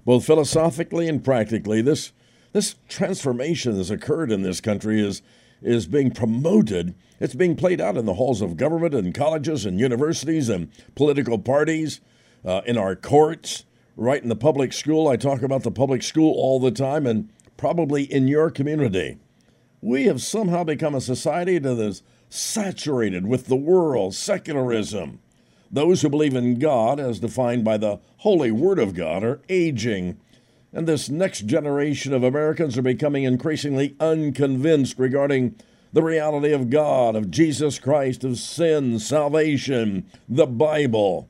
Both 0.04 0.26
philosophically 0.26 1.08
and 1.08 1.24
practically, 1.24 1.80
this, 1.80 2.12
this 2.52 2.74
transformation 2.88 3.76
that's 3.76 3.88
occurred 3.88 4.30
in 4.30 4.42
this 4.42 4.60
country 4.60 5.00
is, 5.00 5.22
is 5.62 5.86
being 5.86 6.10
promoted. 6.10 6.94
It's 7.20 7.34
being 7.34 7.56
played 7.56 7.80
out 7.80 7.96
in 7.96 8.04
the 8.04 8.14
halls 8.14 8.42
of 8.42 8.58
government 8.58 8.92
and 8.92 9.14
colleges 9.14 9.64
and 9.64 9.80
universities 9.80 10.50
and 10.50 10.70
political 10.94 11.38
parties, 11.38 12.02
uh, 12.44 12.60
in 12.66 12.76
our 12.76 12.94
courts, 12.94 13.64
right 13.96 14.22
in 14.22 14.28
the 14.28 14.36
public 14.36 14.74
school. 14.74 15.08
I 15.08 15.16
talk 15.16 15.40
about 15.40 15.62
the 15.62 15.70
public 15.70 16.02
school 16.02 16.34
all 16.36 16.60
the 16.60 16.70
time, 16.70 17.06
and 17.06 17.30
probably 17.56 18.04
in 18.04 18.28
your 18.28 18.50
community. 18.50 19.18
We 19.80 20.04
have 20.04 20.22
somehow 20.22 20.64
become 20.64 20.94
a 20.94 21.00
society 21.00 21.58
that 21.58 21.78
is 21.78 22.02
saturated 22.28 23.26
with 23.26 23.46
the 23.46 23.56
world, 23.56 24.14
secularism. 24.14 25.20
Those 25.70 26.02
who 26.02 26.08
believe 26.08 26.34
in 26.34 26.58
God, 26.58 27.00
as 27.00 27.18
defined 27.18 27.64
by 27.64 27.76
the 27.76 28.00
Holy 28.18 28.50
Word 28.50 28.78
of 28.78 28.94
God, 28.94 29.22
are 29.24 29.40
aging. 29.48 30.18
And 30.72 30.86
this 30.86 31.08
next 31.08 31.46
generation 31.46 32.12
of 32.12 32.24
Americans 32.24 32.76
are 32.76 32.82
becoming 32.82 33.24
increasingly 33.24 33.94
unconvinced 34.00 34.98
regarding 34.98 35.54
the 35.92 36.02
reality 36.02 36.52
of 36.52 36.70
God, 36.70 37.14
of 37.14 37.30
Jesus 37.30 37.78
Christ, 37.78 38.24
of 38.24 38.38
sin, 38.38 38.98
salvation, 38.98 40.06
the 40.28 40.46
Bible. 40.46 41.28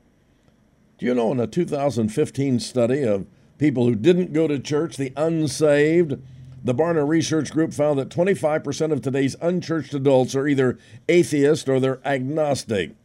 Do 0.97 1.05
you 1.05 1.13
know 1.13 1.31
in 1.31 1.39
a 1.39 1.45
2015 1.45 2.59
study 2.59 3.03
of 3.03 3.27
people 3.57 3.85
who 3.85 3.95
didn't 3.95 4.33
go 4.33 4.47
to 4.47 4.59
church, 4.59 4.97
the 4.97 5.13
unsaved. 5.15 6.19
The 6.63 6.73
Barna 6.73 7.07
Research 7.07 7.51
Group 7.51 7.73
found 7.73 7.99
that 7.99 8.09
25% 8.09 8.91
of 8.91 9.01
today's 9.01 9.35
unchurched 9.41 9.93
adults 9.93 10.35
are 10.35 10.47
either 10.47 10.79
atheist 11.07 11.69
or 11.69 11.79
they're 11.79 12.05
agnostic. 12.05 12.95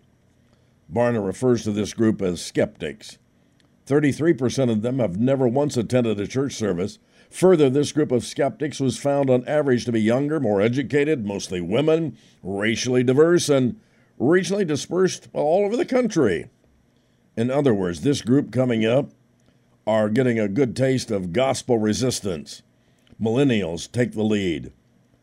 Barna 0.92 1.24
refers 1.24 1.62
to 1.64 1.70
this 1.70 1.92
group 1.92 2.22
as 2.22 2.40
skeptics. 2.40 3.18
33% 3.86 4.70
of 4.70 4.82
them 4.82 4.98
have 4.98 5.18
never 5.18 5.46
once 5.46 5.76
attended 5.76 6.18
a 6.20 6.26
church 6.26 6.54
service. 6.54 6.98
Further, 7.30 7.70
this 7.70 7.92
group 7.92 8.10
of 8.10 8.24
skeptics 8.24 8.80
was 8.80 8.98
found 8.98 9.30
on 9.30 9.46
average 9.46 9.84
to 9.84 9.92
be 9.92 10.00
younger, 10.00 10.40
more 10.40 10.60
educated, 10.60 11.26
mostly 11.26 11.60
women, 11.60 12.16
racially 12.42 13.02
diverse, 13.02 13.48
and 13.48 13.78
regionally 14.18 14.66
dispersed 14.66 15.28
all 15.32 15.64
over 15.64 15.76
the 15.76 15.84
country. 15.84 16.50
In 17.36 17.50
other 17.50 17.72
words, 17.72 18.00
this 18.00 18.22
group 18.22 18.52
coming 18.52 18.84
up 18.84 19.10
are 19.86 20.08
getting 20.08 20.38
a 20.38 20.48
good 20.48 20.76
taste 20.76 21.10
of 21.10 21.32
gospel 21.32 21.78
resistance. 21.78 22.62
Millennials 23.20 23.90
take 23.90 24.12
the 24.12 24.22
lead. 24.22 24.72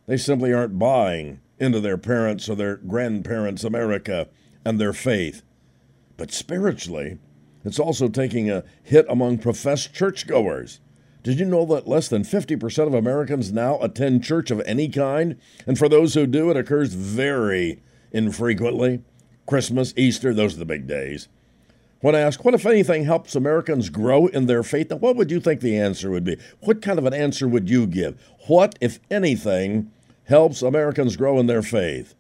They 0.08 0.18
simply 0.18 0.54
aren't 0.54 0.80
buying 0.80 1.40
into 1.60 1.80
their 1.80 1.98
parents' 1.98 2.50
or 2.50 2.56
their 2.56 2.78
grandparents' 2.78 3.64
America 3.64 4.28
and 4.64 4.80
their 4.80 4.94
faith. 4.94 5.42
But 6.16 6.32
spiritually, 6.32 7.20
it's 7.64 7.80
also 7.80 8.08
taking 8.08 8.50
a 8.50 8.64
hit 8.84 9.06
among 9.10 9.40
professed 9.40 9.94
churchgoers. 9.94 10.80
Did 11.24 11.40
you 11.40 11.46
know 11.46 11.66
that 11.66 11.88
less 11.88 12.08
than 12.08 12.24
50% 12.24 12.88
of 12.88 12.94
Americans 12.94 13.52
now 13.52 13.80
attend 13.82 14.24
church 14.24 14.50
of 14.52 14.62
any 14.66 14.88
kind? 14.88 15.38
And 15.66 15.78
for 15.78 15.90
those 15.90 16.14
who 16.14 16.26
do, 16.26 16.50
it 16.50 16.58
occurs 16.58 16.94
very 16.94 17.82
infrequently. 18.12 19.02
Christmas, 19.46 19.94
Easter, 19.98 20.34
those 20.34 20.56
are 20.56 20.60
the 20.60 20.66
big 20.66 20.88
days. 20.88 21.28
When 22.00 22.16
I 22.16 22.20
asked, 22.20 22.46
what, 22.46 22.54
if 22.54 22.66
anything, 22.66 23.06
helps 23.06 23.36
Americans 23.36 23.90
grow 23.90 24.28
in 24.28 24.46
their 24.46 24.62
faith, 24.62 24.92
what 24.94 25.16
would 25.16 25.32
you 25.32 25.40
think 25.40 25.62
the 25.62 25.78
answer 25.78 26.12
would 26.12 26.24
be? 26.24 26.38
What 26.60 26.82
kind 26.82 27.00
of 27.00 27.06
an 27.06 27.14
answer 27.14 27.48
would 27.48 27.70
you 27.70 27.88
give? 27.88 28.22
What, 28.48 28.78
if 28.80 29.00
anything, 29.10 29.92
helps 30.26 30.62
Americans 30.62 31.16
grow 31.16 31.40
in 31.40 31.48
their 31.48 31.64
faith? 31.64 32.14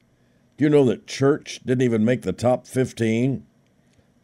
Do 0.57 0.63
you 0.63 0.69
know 0.69 0.85
that 0.85 1.05
church 1.05 1.59
didn't 1.65 1.83
even 1.83 2.03
make 2.03 2.23
the 2.23 2.33
top 2.33 2.65
15? 2.65 3.45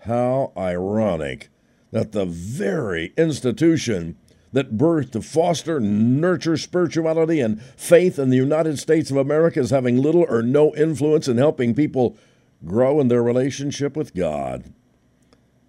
How 0.06 0.52
ironic 0.58 1.50
that 1.92 2.12
the 2.12 2.26
very 2.26 3.14
institution 3.16 4.18
that 4.52 4.78
birthed 4.78 5.12
to 5.12 5.22
foster 5.22 5.78
and 5.78 6.20
nurture 6.20 6.58
spirituality 6.58 7.40
and 7.40 7.62
faith 7.62 8.18
in 8.18 8.30
the 8.30 8.38
United 8.38 8.80
States 8.80 9.12
of 9.12 9.18
America 9.18 9.60
is 9.60 9.70
having 9.70 10.02
little 10.02 10.26
or 10.28 10.42
no 10.42 10.74
influence 10.76 11.28
in 11.28 11.38
helping 11.38 11.76
people 11.76 12.18
grow 12.66 13.00
in 13.00 13.08
their 13.08 13.24
relationship 13.24 13.96
with 13.96 14.16
God. 14.16 14.74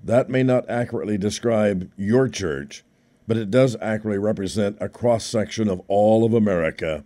That 0.05 0.29
may 0.29 0.43
not 0.43 0.69
accurately 0.69 1.17
describe 1.17 1.91
your 1.97 2.29
church, 2.29 2.85
but 3.27 3.39
it 3.39 3.51
does 3.51 3.75
accurately 3.81 4.19
represent 4.19 4.77
a 4.79 4.89
cross 4.91 5.25
section 5.25 5.67
of 5.67 5.81
all 5.89 6.27
of 6.27 6.35
America. 6.35 7.05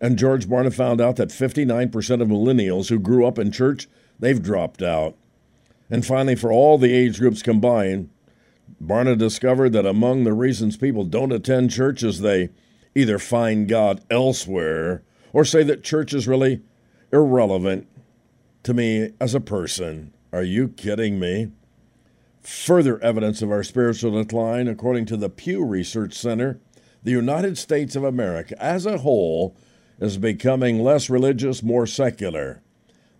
And 0.00 0.16
George 0.16 0.48
Barna 0.48 0.72
found 0.72 1.00
out 1.00 1.16
that 1.16 1.30
59% 1.30 2.22
of 2.22 2.28
millennials 2.28 2.88
who 2.88 3.00
grew 3.00 3.26
up 3.26 3.36
in 3.36 3.50
church, 3.50 3.88
they've 4.20 4.40
dropped 4.40 4.80
out. 4.80 5.16
And 5.90 6.06
finally, 6.06 6.36
for 6.36 6.52
all 6.52 6.78
the 6.78 6.92
age 6.92 7.18
groups 7.18 7.42
combined, 7.42 8.10
Barna 8.80 9.18
discovered 9.18 9.72
that 9.72 9.86
among 9.86 10.22
the 10.22 10.32
reasons 10.32 10.76
people 10.76 11.04
don't 11.04 11.32
attend 11.32 11.72
church 11.72 12.04
is 12.04 12.20
they 12.20 12.50
either 12.94 13.18
find 13.18 13.68
God 13.68 14.02
elsewhere 14.08 15.02
or 15.32 15.44
say 15.44 15.64
that 15.64 15.82
church 15.82 16.14
is 16.14 16.28
really 16.28 16.62
irrelevant 17.12 17.88
to 18.62 18.72
me 18.72 19.10
as 19.20 19.34
a 19.34 19.40
person. 19.40 20.12
Are 20.32 20.44
you 20.44 20.68
kidding 20.68 21.18
me? 21.18 21.50
Further 22.44 23.02
evidence 23.02 23.40
of 23.40 23.50
our 23.50 23.62
spiritual 23.62 24.22
decline, 24.22 24.68
according 24.68 25.06
to 25.06 25.16
the 25.16 25.30
Pew 25.30 25.64
Research 25.64 26.12
Center, 26.12 26.60
the 27.02 27.10
United 27.10 27.56
States 27.56 27.96
of 27.96 28.04
America 28.04 28.54
as 28.62 28.84
a 28.84 28.98
whole 28.98 29.56
is 29.98 30.18
becoming 30.18 30.82
less 30.82 31.08
religious, 31.08 31.62
more 31.62 31.86
secular. 31.86 32.60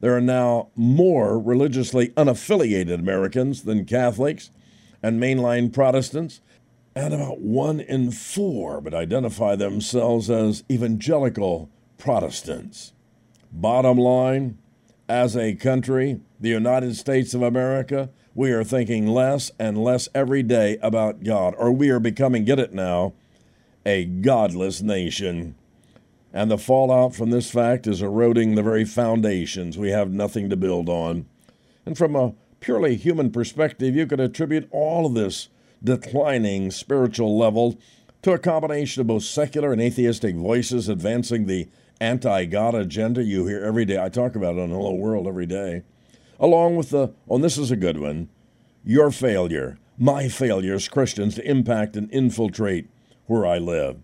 There 0.00 0.14
are 0.14 0.20
now 0.20 0.68
more 0.76 1.38
religiously 1.38 2.08
unaffiliated 2.08 2.98
Americans 2.98 3.62
than 3.62 3.86
Catholics 3.86 4.50
and 5.02 5.18
mainline 5.18 5.72
Protestants, 5.72 6.42
and 6.94 7.14
about 7.14 7.40
one 7.40 7.80
in 7.80 8.10
four 8.10 8.78
would 8.80 8.94
identify 8.94 9.56
themselves 9.56 10.28
as 10.28 10.64
evangelical 10.70 11.70
Protestants. 11.96 12.92
Bottom 13.50 13.96
line, 13.96 14.58
as 15.08 15.34
a 15.34 15.54
country, 15.54 16.20
the 16.38 16.50
United 16.50 16.96
States 16.96 17.32
of 17.32 17.40
America, 17.40 18.10
we 18.34 18.50
are 18.50 18.64
thinking 18.64 19.06
less 19.06 19.50
and 19.58 19.82
less 19.82 20.08
every 20.14 20.42
day 20.42 20.76
about 20.82 21.22
God, 21.22 21.54
or 21.56 21.70
we 21.70 21.90
are 21.90 22.00
becoming, 22.00 22.44
get 22.44 22.58
it 22.58 22.72
now, 22.72 23.12
a 23.86 24.04
godless 24.04 24.82
nation. 24.82 25.54
And 26.32 26.50
the 26.50 26.58
fallout 26.58 27.14
from 27.14 27.30
this 27.30 27.50
fact 27.50 27.86
is 27.86 28.02
eroding 28.02 28.54
the 28.54 28.62
very 28.62 28.84
foundations 28.84 29.78
we 29.78 29.90
have 29.90 30.10
nothing 30.10 30.50
to 30.50 30.56
build 30.56 30.88
on. 30.88 31.26
And 31.86 31.96
from 31.96 32.16
a 32.16 32.34
purely 32.58 32.96
human 32.96 33.30
perspective, 33.30 33.94
you 33.94 34.06
could 34.06 34.20
attribute 34.20 34.68
all 34.72 35.06
of 35.06 35.14
this 35.14 35.48
declining 35.82 36.70
spiritual 36.70 37.38
level 37.38 37.78
to 38.22 38.32
a 38.32 38.38
combination 38.38 39.02
of 39.02 39.06
both 39.06 39.22
secular 39.22 39.70
and 39.70 39.80
atheistic 39.80 40.34
voices 40.34 40.88
advancing 40.88 41.46
the 41.46 41.68
anti 42.00 42.46
God 42.46 42.74
agenda 42.74 43.22
you 43.22 43.46
hear 43.46 43.62
every 43.62 43.84
day. 43.84 44.02
I 44.02 44.08
talk 44.08 44.34
about 44.34 44.56
it 44.56 44.62
on 44.62 44.70
Hello 44.70 44.94
World 44.94 45.28
every 45.28 45.46
day. 45.46 45.82
Along 46.40 46.76
with 46.76 46.90
the, 46.90 47.12
oh, 47.28 47.38
this 47.38 47.58
is 47.58 47.70
a 47.70 47.76
good 47.76 47.98
one, 47.98 48.28
your 48.84 49.10
failure, 49.10 49.78
my 49.98 50.28
failure 50.28 50.74
as 50.74 50.88
Christians 50.88 51.36
to 51.36 51.48
impact 51.48 51.96
and 51.96 52.10
infiltrate 52.12 52.88
where 53.26 53.46
I 53.46 53.58
live. 53.58 53.98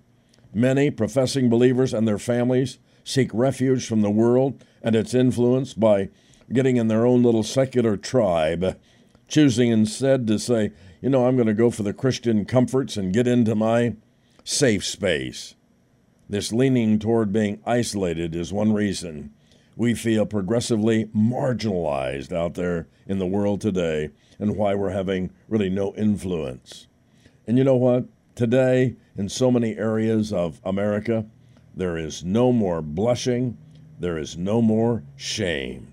Many 0.54 0.90
professing 0.90 1.48
believers 1.48 1.92
and 1.92 2.06
their 2.06 2.18
families 2.18 2.78
seek 3.04 3.30
refuge 3.32 3.86
from 3.86 4.02
the 4.02 4.10
world 4.10 4.64
and 4.82 4.94
its 4.94 5.14
influence 5.14 5.74
by 5.74 6.10
getting 6.52 6.76
in 6.76 6.88
their 6.88 7.06
own 7.06 7.22
little 7.22 7.42
secular 7.42 7.96
tribe, 7.96 8.78
choosing 9.28 9.70
instead 9.70 10.26
to 10.26 10.38
say, 10.38 10.72
you 11.00 11.08
know, 11.08 11.26
I'm 11.26 11.36
going 11.36 11.46
to 11.46 11.54
go 11.54 11.70
for 11.70 11.82
the 11.82 11.92
Christian 11.92 12.44
comforts 12.44 12.96
and 12.96 13.12
get 13.12 13.26
into 13.26 13.54
my 13.54 13.96
safe 14.44 14.84
space. 14.84 15.54
This 16.28 16.52
leaning 16.52 16.98
toward 16.98 17.32
being 17.32 17.60
isolated 17.66 18.34
is 18.34 18.52
one 18.52 18.72
reason 18.72 19.32
we 19.80 19.94
feel 19.94 20.26
progressively 20.26 21.06
marginalized 21.06 22.36
out 22.36 22.52
there 22.52 22.86
in 23.06 23.18
the 23.18 23.26
world 23.26 23.62
today 23.62 24.10
and 24.38 24.54
why 24.54 24.74
we're 24.74 24.90
having 24.90 25.30
really 25.48 25.70
no 25.70 25.94
influence. 25.94 26.86
And 27.46 27.56
you 27.56 27.64
know 27.64 27.76
what? 27.76 28.04
Today, 28.34 28.96
in 29.16 29.30
so 29.30 29.50
many 29.50 29.78
areas 29.78 30.34
of 30.34 30.60
America, 30.64 31.24
there 31.74 31.96
is 31.96 32.22
no 32.22 32.52
more 32.52 32.82
blushing, 32.82 33.56
there 33.98 34.18
is 34.18 34.36
no 34.36 34.60
more 34.60 35.02
shame. 35.16 35.90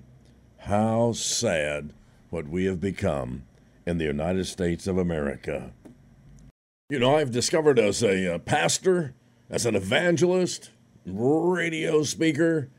How 0.58 1.14
sad 1.14 1.94
what 2.30 2.50
we 2.50 2.66
have 2.66 2.82
become 2.82 3.44
in 3.86 4.00
the 4.00 4.04
United 4.04 4.48
States 4.48 4.86
of 4.88 4.98
America. 4.98 5.72
You 6.90 7.00
know, 7.00 7.16
I've 7.16 7.32
discovered 7.32 7.80
as 7.80 8.04
a 8.04 8.36
uh, 8.36 8.40
pastor, 8.40 9.14
as 9.50 9.66
an 9.66 9.76
evangelist, 9.76 10.72
radio 11.06 12.04
speaker, 12.04 12.70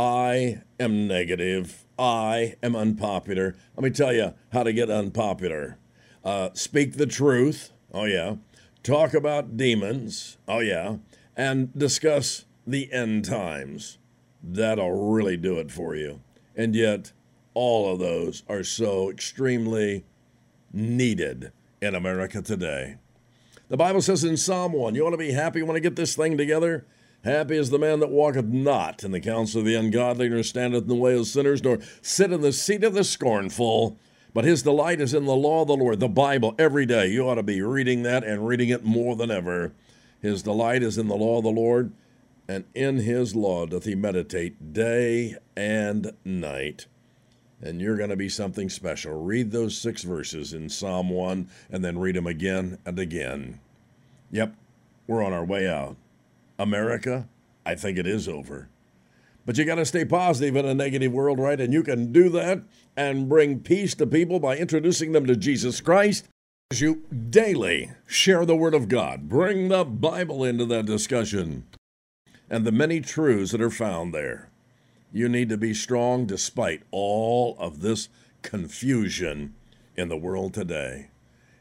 I 0.00 0.62
am 0.78 1.06
negative. 1.06 1.84
I 1.98 2.54
am 2.62 2.74
unpopular. 2.74 3.56
Let 3.76 3.84
me 3.84 3.90
tell 3.90 4.12
you 4.12 4.34
how 4.52 4.62
to 4.62 4.72
get 4.72 4.88
unpopular. 4.90 5.78
Uh, 6.24 6.50
speak 6.54 6.96
the 6.96 7.06
truth. 7.06 7.72
Oh, 7.92 8.04
yeah 8.04 8.36
talk 8.82 9.14
about 9.14 9.56
demons, 9.56 10.38
oh 10.48 10.60
yeah, 10.60 10.96
and 11.36 11.76
discuss 11.76 12.44
the 12.66 12.92
end 12.92 13.24
times. 13.24 13.98
That'll 14.42 15.10
really 15.12 15.36
do 15.36 15.58
it 15.58 15.70
for 15.70 15.94
you. 15.94 16.20
And 16.56 16.74
yet, 16.74 17.12
all 17.54 17.92
of 17.92 17.98
those 17.98 18.42
are 18.48 18.64
so 18.64 19.10
extremely 19.10 20.04
needed 20.72 21.52
in 21.80 21.94
America 21.94 22.40
today. 22.40 22.96
The 23.68 23.76
Bible 23.76 24.02
says 24.02 24.24
in 24.24 24.36
Psalm 24.36 24.72
1, 24.72 24.94
you 24.94 25.02
want 25.02 25.14
to 25.14 25.18
be 25.18 25.32
happy, 25.32 25.58
you 25.58 25.66
want 25.66 25.76
to 25.76 25.80
get 25.80 25.96
this 25.96 26.16
thing 26.16 26.36
together? 26.36 26.86
Happy 27.24 27.56
is 27.56 27.68
the 27.68 27.78
man 27.78 28.00
that 28.00 28.10
walketh 28.10 28.46
not 28.46 29.04
in 29.04 29.10
the 29.10 29.20
counsel 29.20 29.60
of 29.60 29.66
the 29.66 29.74
ungodly, 29.74 30.28
nor 30.28 30.42
standeth 30.42 30.84
in 30.84 30.88
the 30.88 30.94
way 30.94 31.14
of 31.14 31.26
sinners, 31.26 31.62
nor 31.62 31.78
sit 32.00 32.32
in 32.32 32.40
the 32.40 32.52
seat 32.52 32.82
of 32.82 32.94
the 32.94 33.04
scornful. 33.04 33.98
But 34.32 34.44
his 34.44 34.62
delight 34.62 35.00
is 35.00 35.12
in 35.12 35.26
the 35.26 35.36
law 35.36 35.62
of 35.62 35.68
the 35.68 35.76
Lord, 35.76 36.00
the 36.00 36.08
Bible, 36.08 36.54
every 36.58 36.86
day. 36.86 37.08
You 37.08 37.28
ought 37.28 37.34
to 37.34 37.42
be 37.42 37.60
reading 37.60 38.04
that 38.04 38.24
and 38.24 38.46
reading 38.46 38.70
it 38.70 38.84
more 38.84 39.16
than 39.16 39.30
ever. 39.30 39.72
His 40.22 40.42
delight 40.42 40.82
is 40.82 40.96
in 40.96 41.08
the 41.08 41.16
law 41.16 41.38
of 41.38 41.44
the 41.44 41.50
Lord, 41.50 41.92
and 42.48 42.64
in 42.74 42.98
his 42.98 43.34
law 43.34 43.66
doth 43.66 43.84
he 43.84 43.94
meditate 43.94 44.72
day 44.72 45.36
and 45.56 46.12
night. 46.24 46.86
And 47.60 47.82
you're 47.82 47.96
going 47.98 48.10
to 48.10 48.16
be 48.16 48.30
something 48.30 48.70
special. 48.70 49.22
Read 49.22 49.50
those 49.50 49.76
six 49.76 50.02
verses 50.02 50.54
in 50.54 50.70
Psalm 50.70 51.10
1 51.10 51.48
and 51.70 51.84
then 51.84 51.98
read 51.98 52.16
them 52.16 52.26
again 52.26 52.78
and 52.86 52.98
again. 52.98 53.60
Yep, 54.30 54.54
we're 55.06 55.22
on 55.22 55.34
our 55.34 55.44
way 55.44 55.68
out. 55.68 55.96
America, 56.60 57.26
I 57.64 57.74
think 57.74 57.98
it 57.98 58.06
is 58.06 58.28
over. 58.28 58.68
But 59.46 59.56
you 59.56 59.64
got 59.64 59.76
to 59.76 59.86
stay 59.86 60.04
positive 60.04 60.54
in 60.56 60.66
a 60.66 60.74
negative 60.74 61.10
world, 61.10 61.38
right? 61.38 61.58
And 61.58 61.72
you 61.72 61.82
can 61.82 62.12
do 62.12 62.28
that 62.28 62.62
and 62.96 63.28
bring 63.28 63.60
peace 63.60 63.94
to 63.94 64.06
people 64.06 64.38
by 64.38 64.58
introducing 64.58 65.12
them 65.12 65.26
to 65.26 65.36
Jesus 65.36 65.80
Christ. 65.80 66.26
As 66.70 66.82
you 66.82 67.02
daily 67.30 67.92
share 68.06 68.44
the 68.44 68.54
Word 68.54 68.74
of 68.74 68.88
God, 68.88 69.28
bring 69.28 69.68
the 69.68 69.84
Bible 69.84 70.44
into 70.44 70.66
that 70.66 70.84
discussion 70.84 71.66
and 72.50 72.66
the 72.66 72.72
many 72.72 73.00
truths 73.00 73.52
that 73.52 73.62
are 73.62 73.70
found 73.70 74.12
there. 74.12 74.50
You 75.12 75.28
need 75.28 75.48
to 75.48 75.56
be 75.56 75.72
strong 75.72 76.26
despite 76.26 76.82
all 76.90 77.56
of 77.58 77.80
this 77.80 78.08
confusion 78.42 79.54
in 79.96 80.10
the 80.10 80.16
world 80.16 80.52
today. 80.52 81.08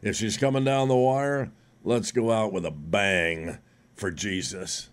If 0.01 0.17
she's 0.17 0.37
coming 0.37 0.65
down 0.65 0.89
the 0.89 0.95
wire, 0.95 1.51
let's 1.83 2.11
go 2.11 2.31
out 2.31 2.51
with 2.51 2.65
a 2.65 2.71
bang 2.71 3.59
for 3.99 4.11
Jesus. 4.11 4.89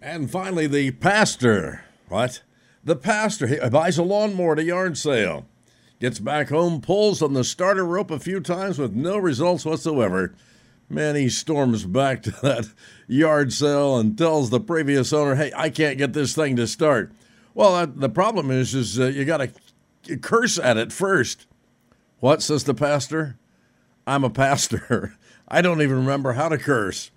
And 0.00 0.30
finally, 0.30 0.66
the 0.66 0.92
pastor. 0.92 1.84
What? 2.08 2.42
The 2.82 2.96
pastor 2.96 3.46
he 3.46 3.68
buys 3.68 3.98
a 3.98 4.02
lawnmower 4.02 4.54
at 4.54 4.60
a 4.60 4.64
yard 4.64 4.96
sale, 4.96 5.46
gets 6.00 6.18
back 6.18 6.48
home, 6.48 6.80
pulls 6.80 7.20
on 7.20 7.34
the 7.34 7.44
starter 7.44 7.84
rope 7.84 8.10
a 8.10 8.18
few 8.18 8.40
times 8.40 8.78
with 8.78 8.94
no 8.94 9.18
results 9.18 9.66
whatsoever. 9.66 10.34
Man, 10.88 11.14
he 11.14 11.28
storms 11.28 11.84
back 11.84 12.22
to 12.22 12.30
that 12.42 12.72
yard 13.06 13.52
sale 13.52 13.98
and 13.98 14.16
tells 14.16 14.48
the 14.48 14.60
previous 14.60 15.12
owner, 15.12 15.34
"Hey, 15.34 15.52
I 15.54 15.68
can't 15.68 15.98
get 15.98 16.14
this 16.14 16.34
thing 16.34 16.56
to 16.56 16.66
start." 16.66 17.12
Well, 17.52 17.86
the 17.86 18.08
problem 18.08 18.50
is, 18.50 18.74
is 18.74 18.98
uh, 18.98 19.06
you 19.06 19.24
got 19.26 19.50
to 20.04 20.16
curse 20.16 20.58
at 20.58 20.78
it 20.78 20.92
first. 20.92 21.46
What 22.20 22.42
says 22.42 22.64
the 22.64 22.74
pastor? 22.74 23.38
I'm 24.06 24.24
a 24.24 24.30
pastor. 24.30 25.16
I 25.48 25.60
don't 25.60 25.82
even 25.82 25.98
remember 25.98 26.32
how 26.32 26.48
to 26.48 26.58
curse. 26.58 27.10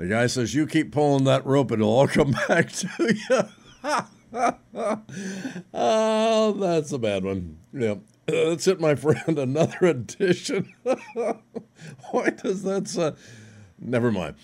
The 0.00 0.06
guy 0.06 0.28
says, 0.28 0.54
You 0.54 0.66
keep 0.66 0.92
pulling 0.92 1.24
that 1.24 1.44
rope, 1.44 1.72
it'll 1.72 1.90
all 1.90 2.08
come 2.08 2.30
back 2.48 2.72
to 2.72 2.88
you. 2.98 3.42
oh, 5.74 6.52
that's 6.52 6.90
a 6.92 6.98
bad 6.98 7.22
one. 7.22 7.58
Yeah. 7.74 7.96
That's 8.24 8.66
it, 8.66 8.80
my 8.80 8.94
friend. 8.94 9.38
Another 9.38 9.78
edition. 9.82 10.72
Why 10.84 12.30
does 12.30 12.62
that 12.62 12.88
say? 12.88 13.12
Never 13.78 14.10
mind. 14.10 14.36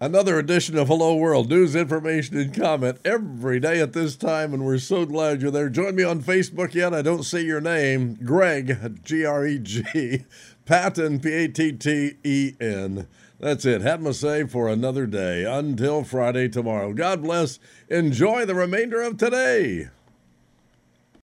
Another 0.00 0.38
edition 0.38 0.78
of 0.78 0.88
Hello 0.88 1.16
World 1.16 1.50
news, 1.50 1.76
information, 1.76 2.38
and 2.38 2.54
comment 2.54 2.98
every 3.04 3.60
day 3.60 3.80
at 3.80 3.92
this 3.92 4.16
time, 4.16 4.54
and 4.54 4.64
we're 4.64 4.78
so 4.78 5.04
glad 5.04 5.42
you're 5.42 5.50
there. 5.50 5.68
Join 5.68 5.96
me 5.96 6.02
on 6.02 6.22
Facebook 6.22 6.72
yet. 6.72 6.94
I 6.94 7.02
don't 7.02 7.24
see 7.24 7.44
your 7.44 7.60
name. 7.60 8.14
Greg, 8.24 9.02
G 9.04 9.26
R 9.26 9.46
E 9.46 9.58
G, 9.58 10.24
Patten, 10.64 11.20
P 11.20 11.30
A 11.30 11.48
T 11.48 11.72
T 11.72 12.14
E 12.24 12.54
N. 12.58 13.06
That's 13.44 13.66
it. 13.66 13.82
Had 13.82 14.00
my 14.00 14.12
say 14.12 14.44
for 14.44 14.70
another 14.70 15.06
day. 15.06 15.44
Until 15.44 16.02
Friday 16.02 16.48
tomorrow. 16.48 16.94
God 16.94 17.20
bless. 17.20 17.58
Enjoy 17.90 18.46
the 18.46 18.54
remainder 18.54 19.02
of 19.02 19.18
today. 19.18 19.90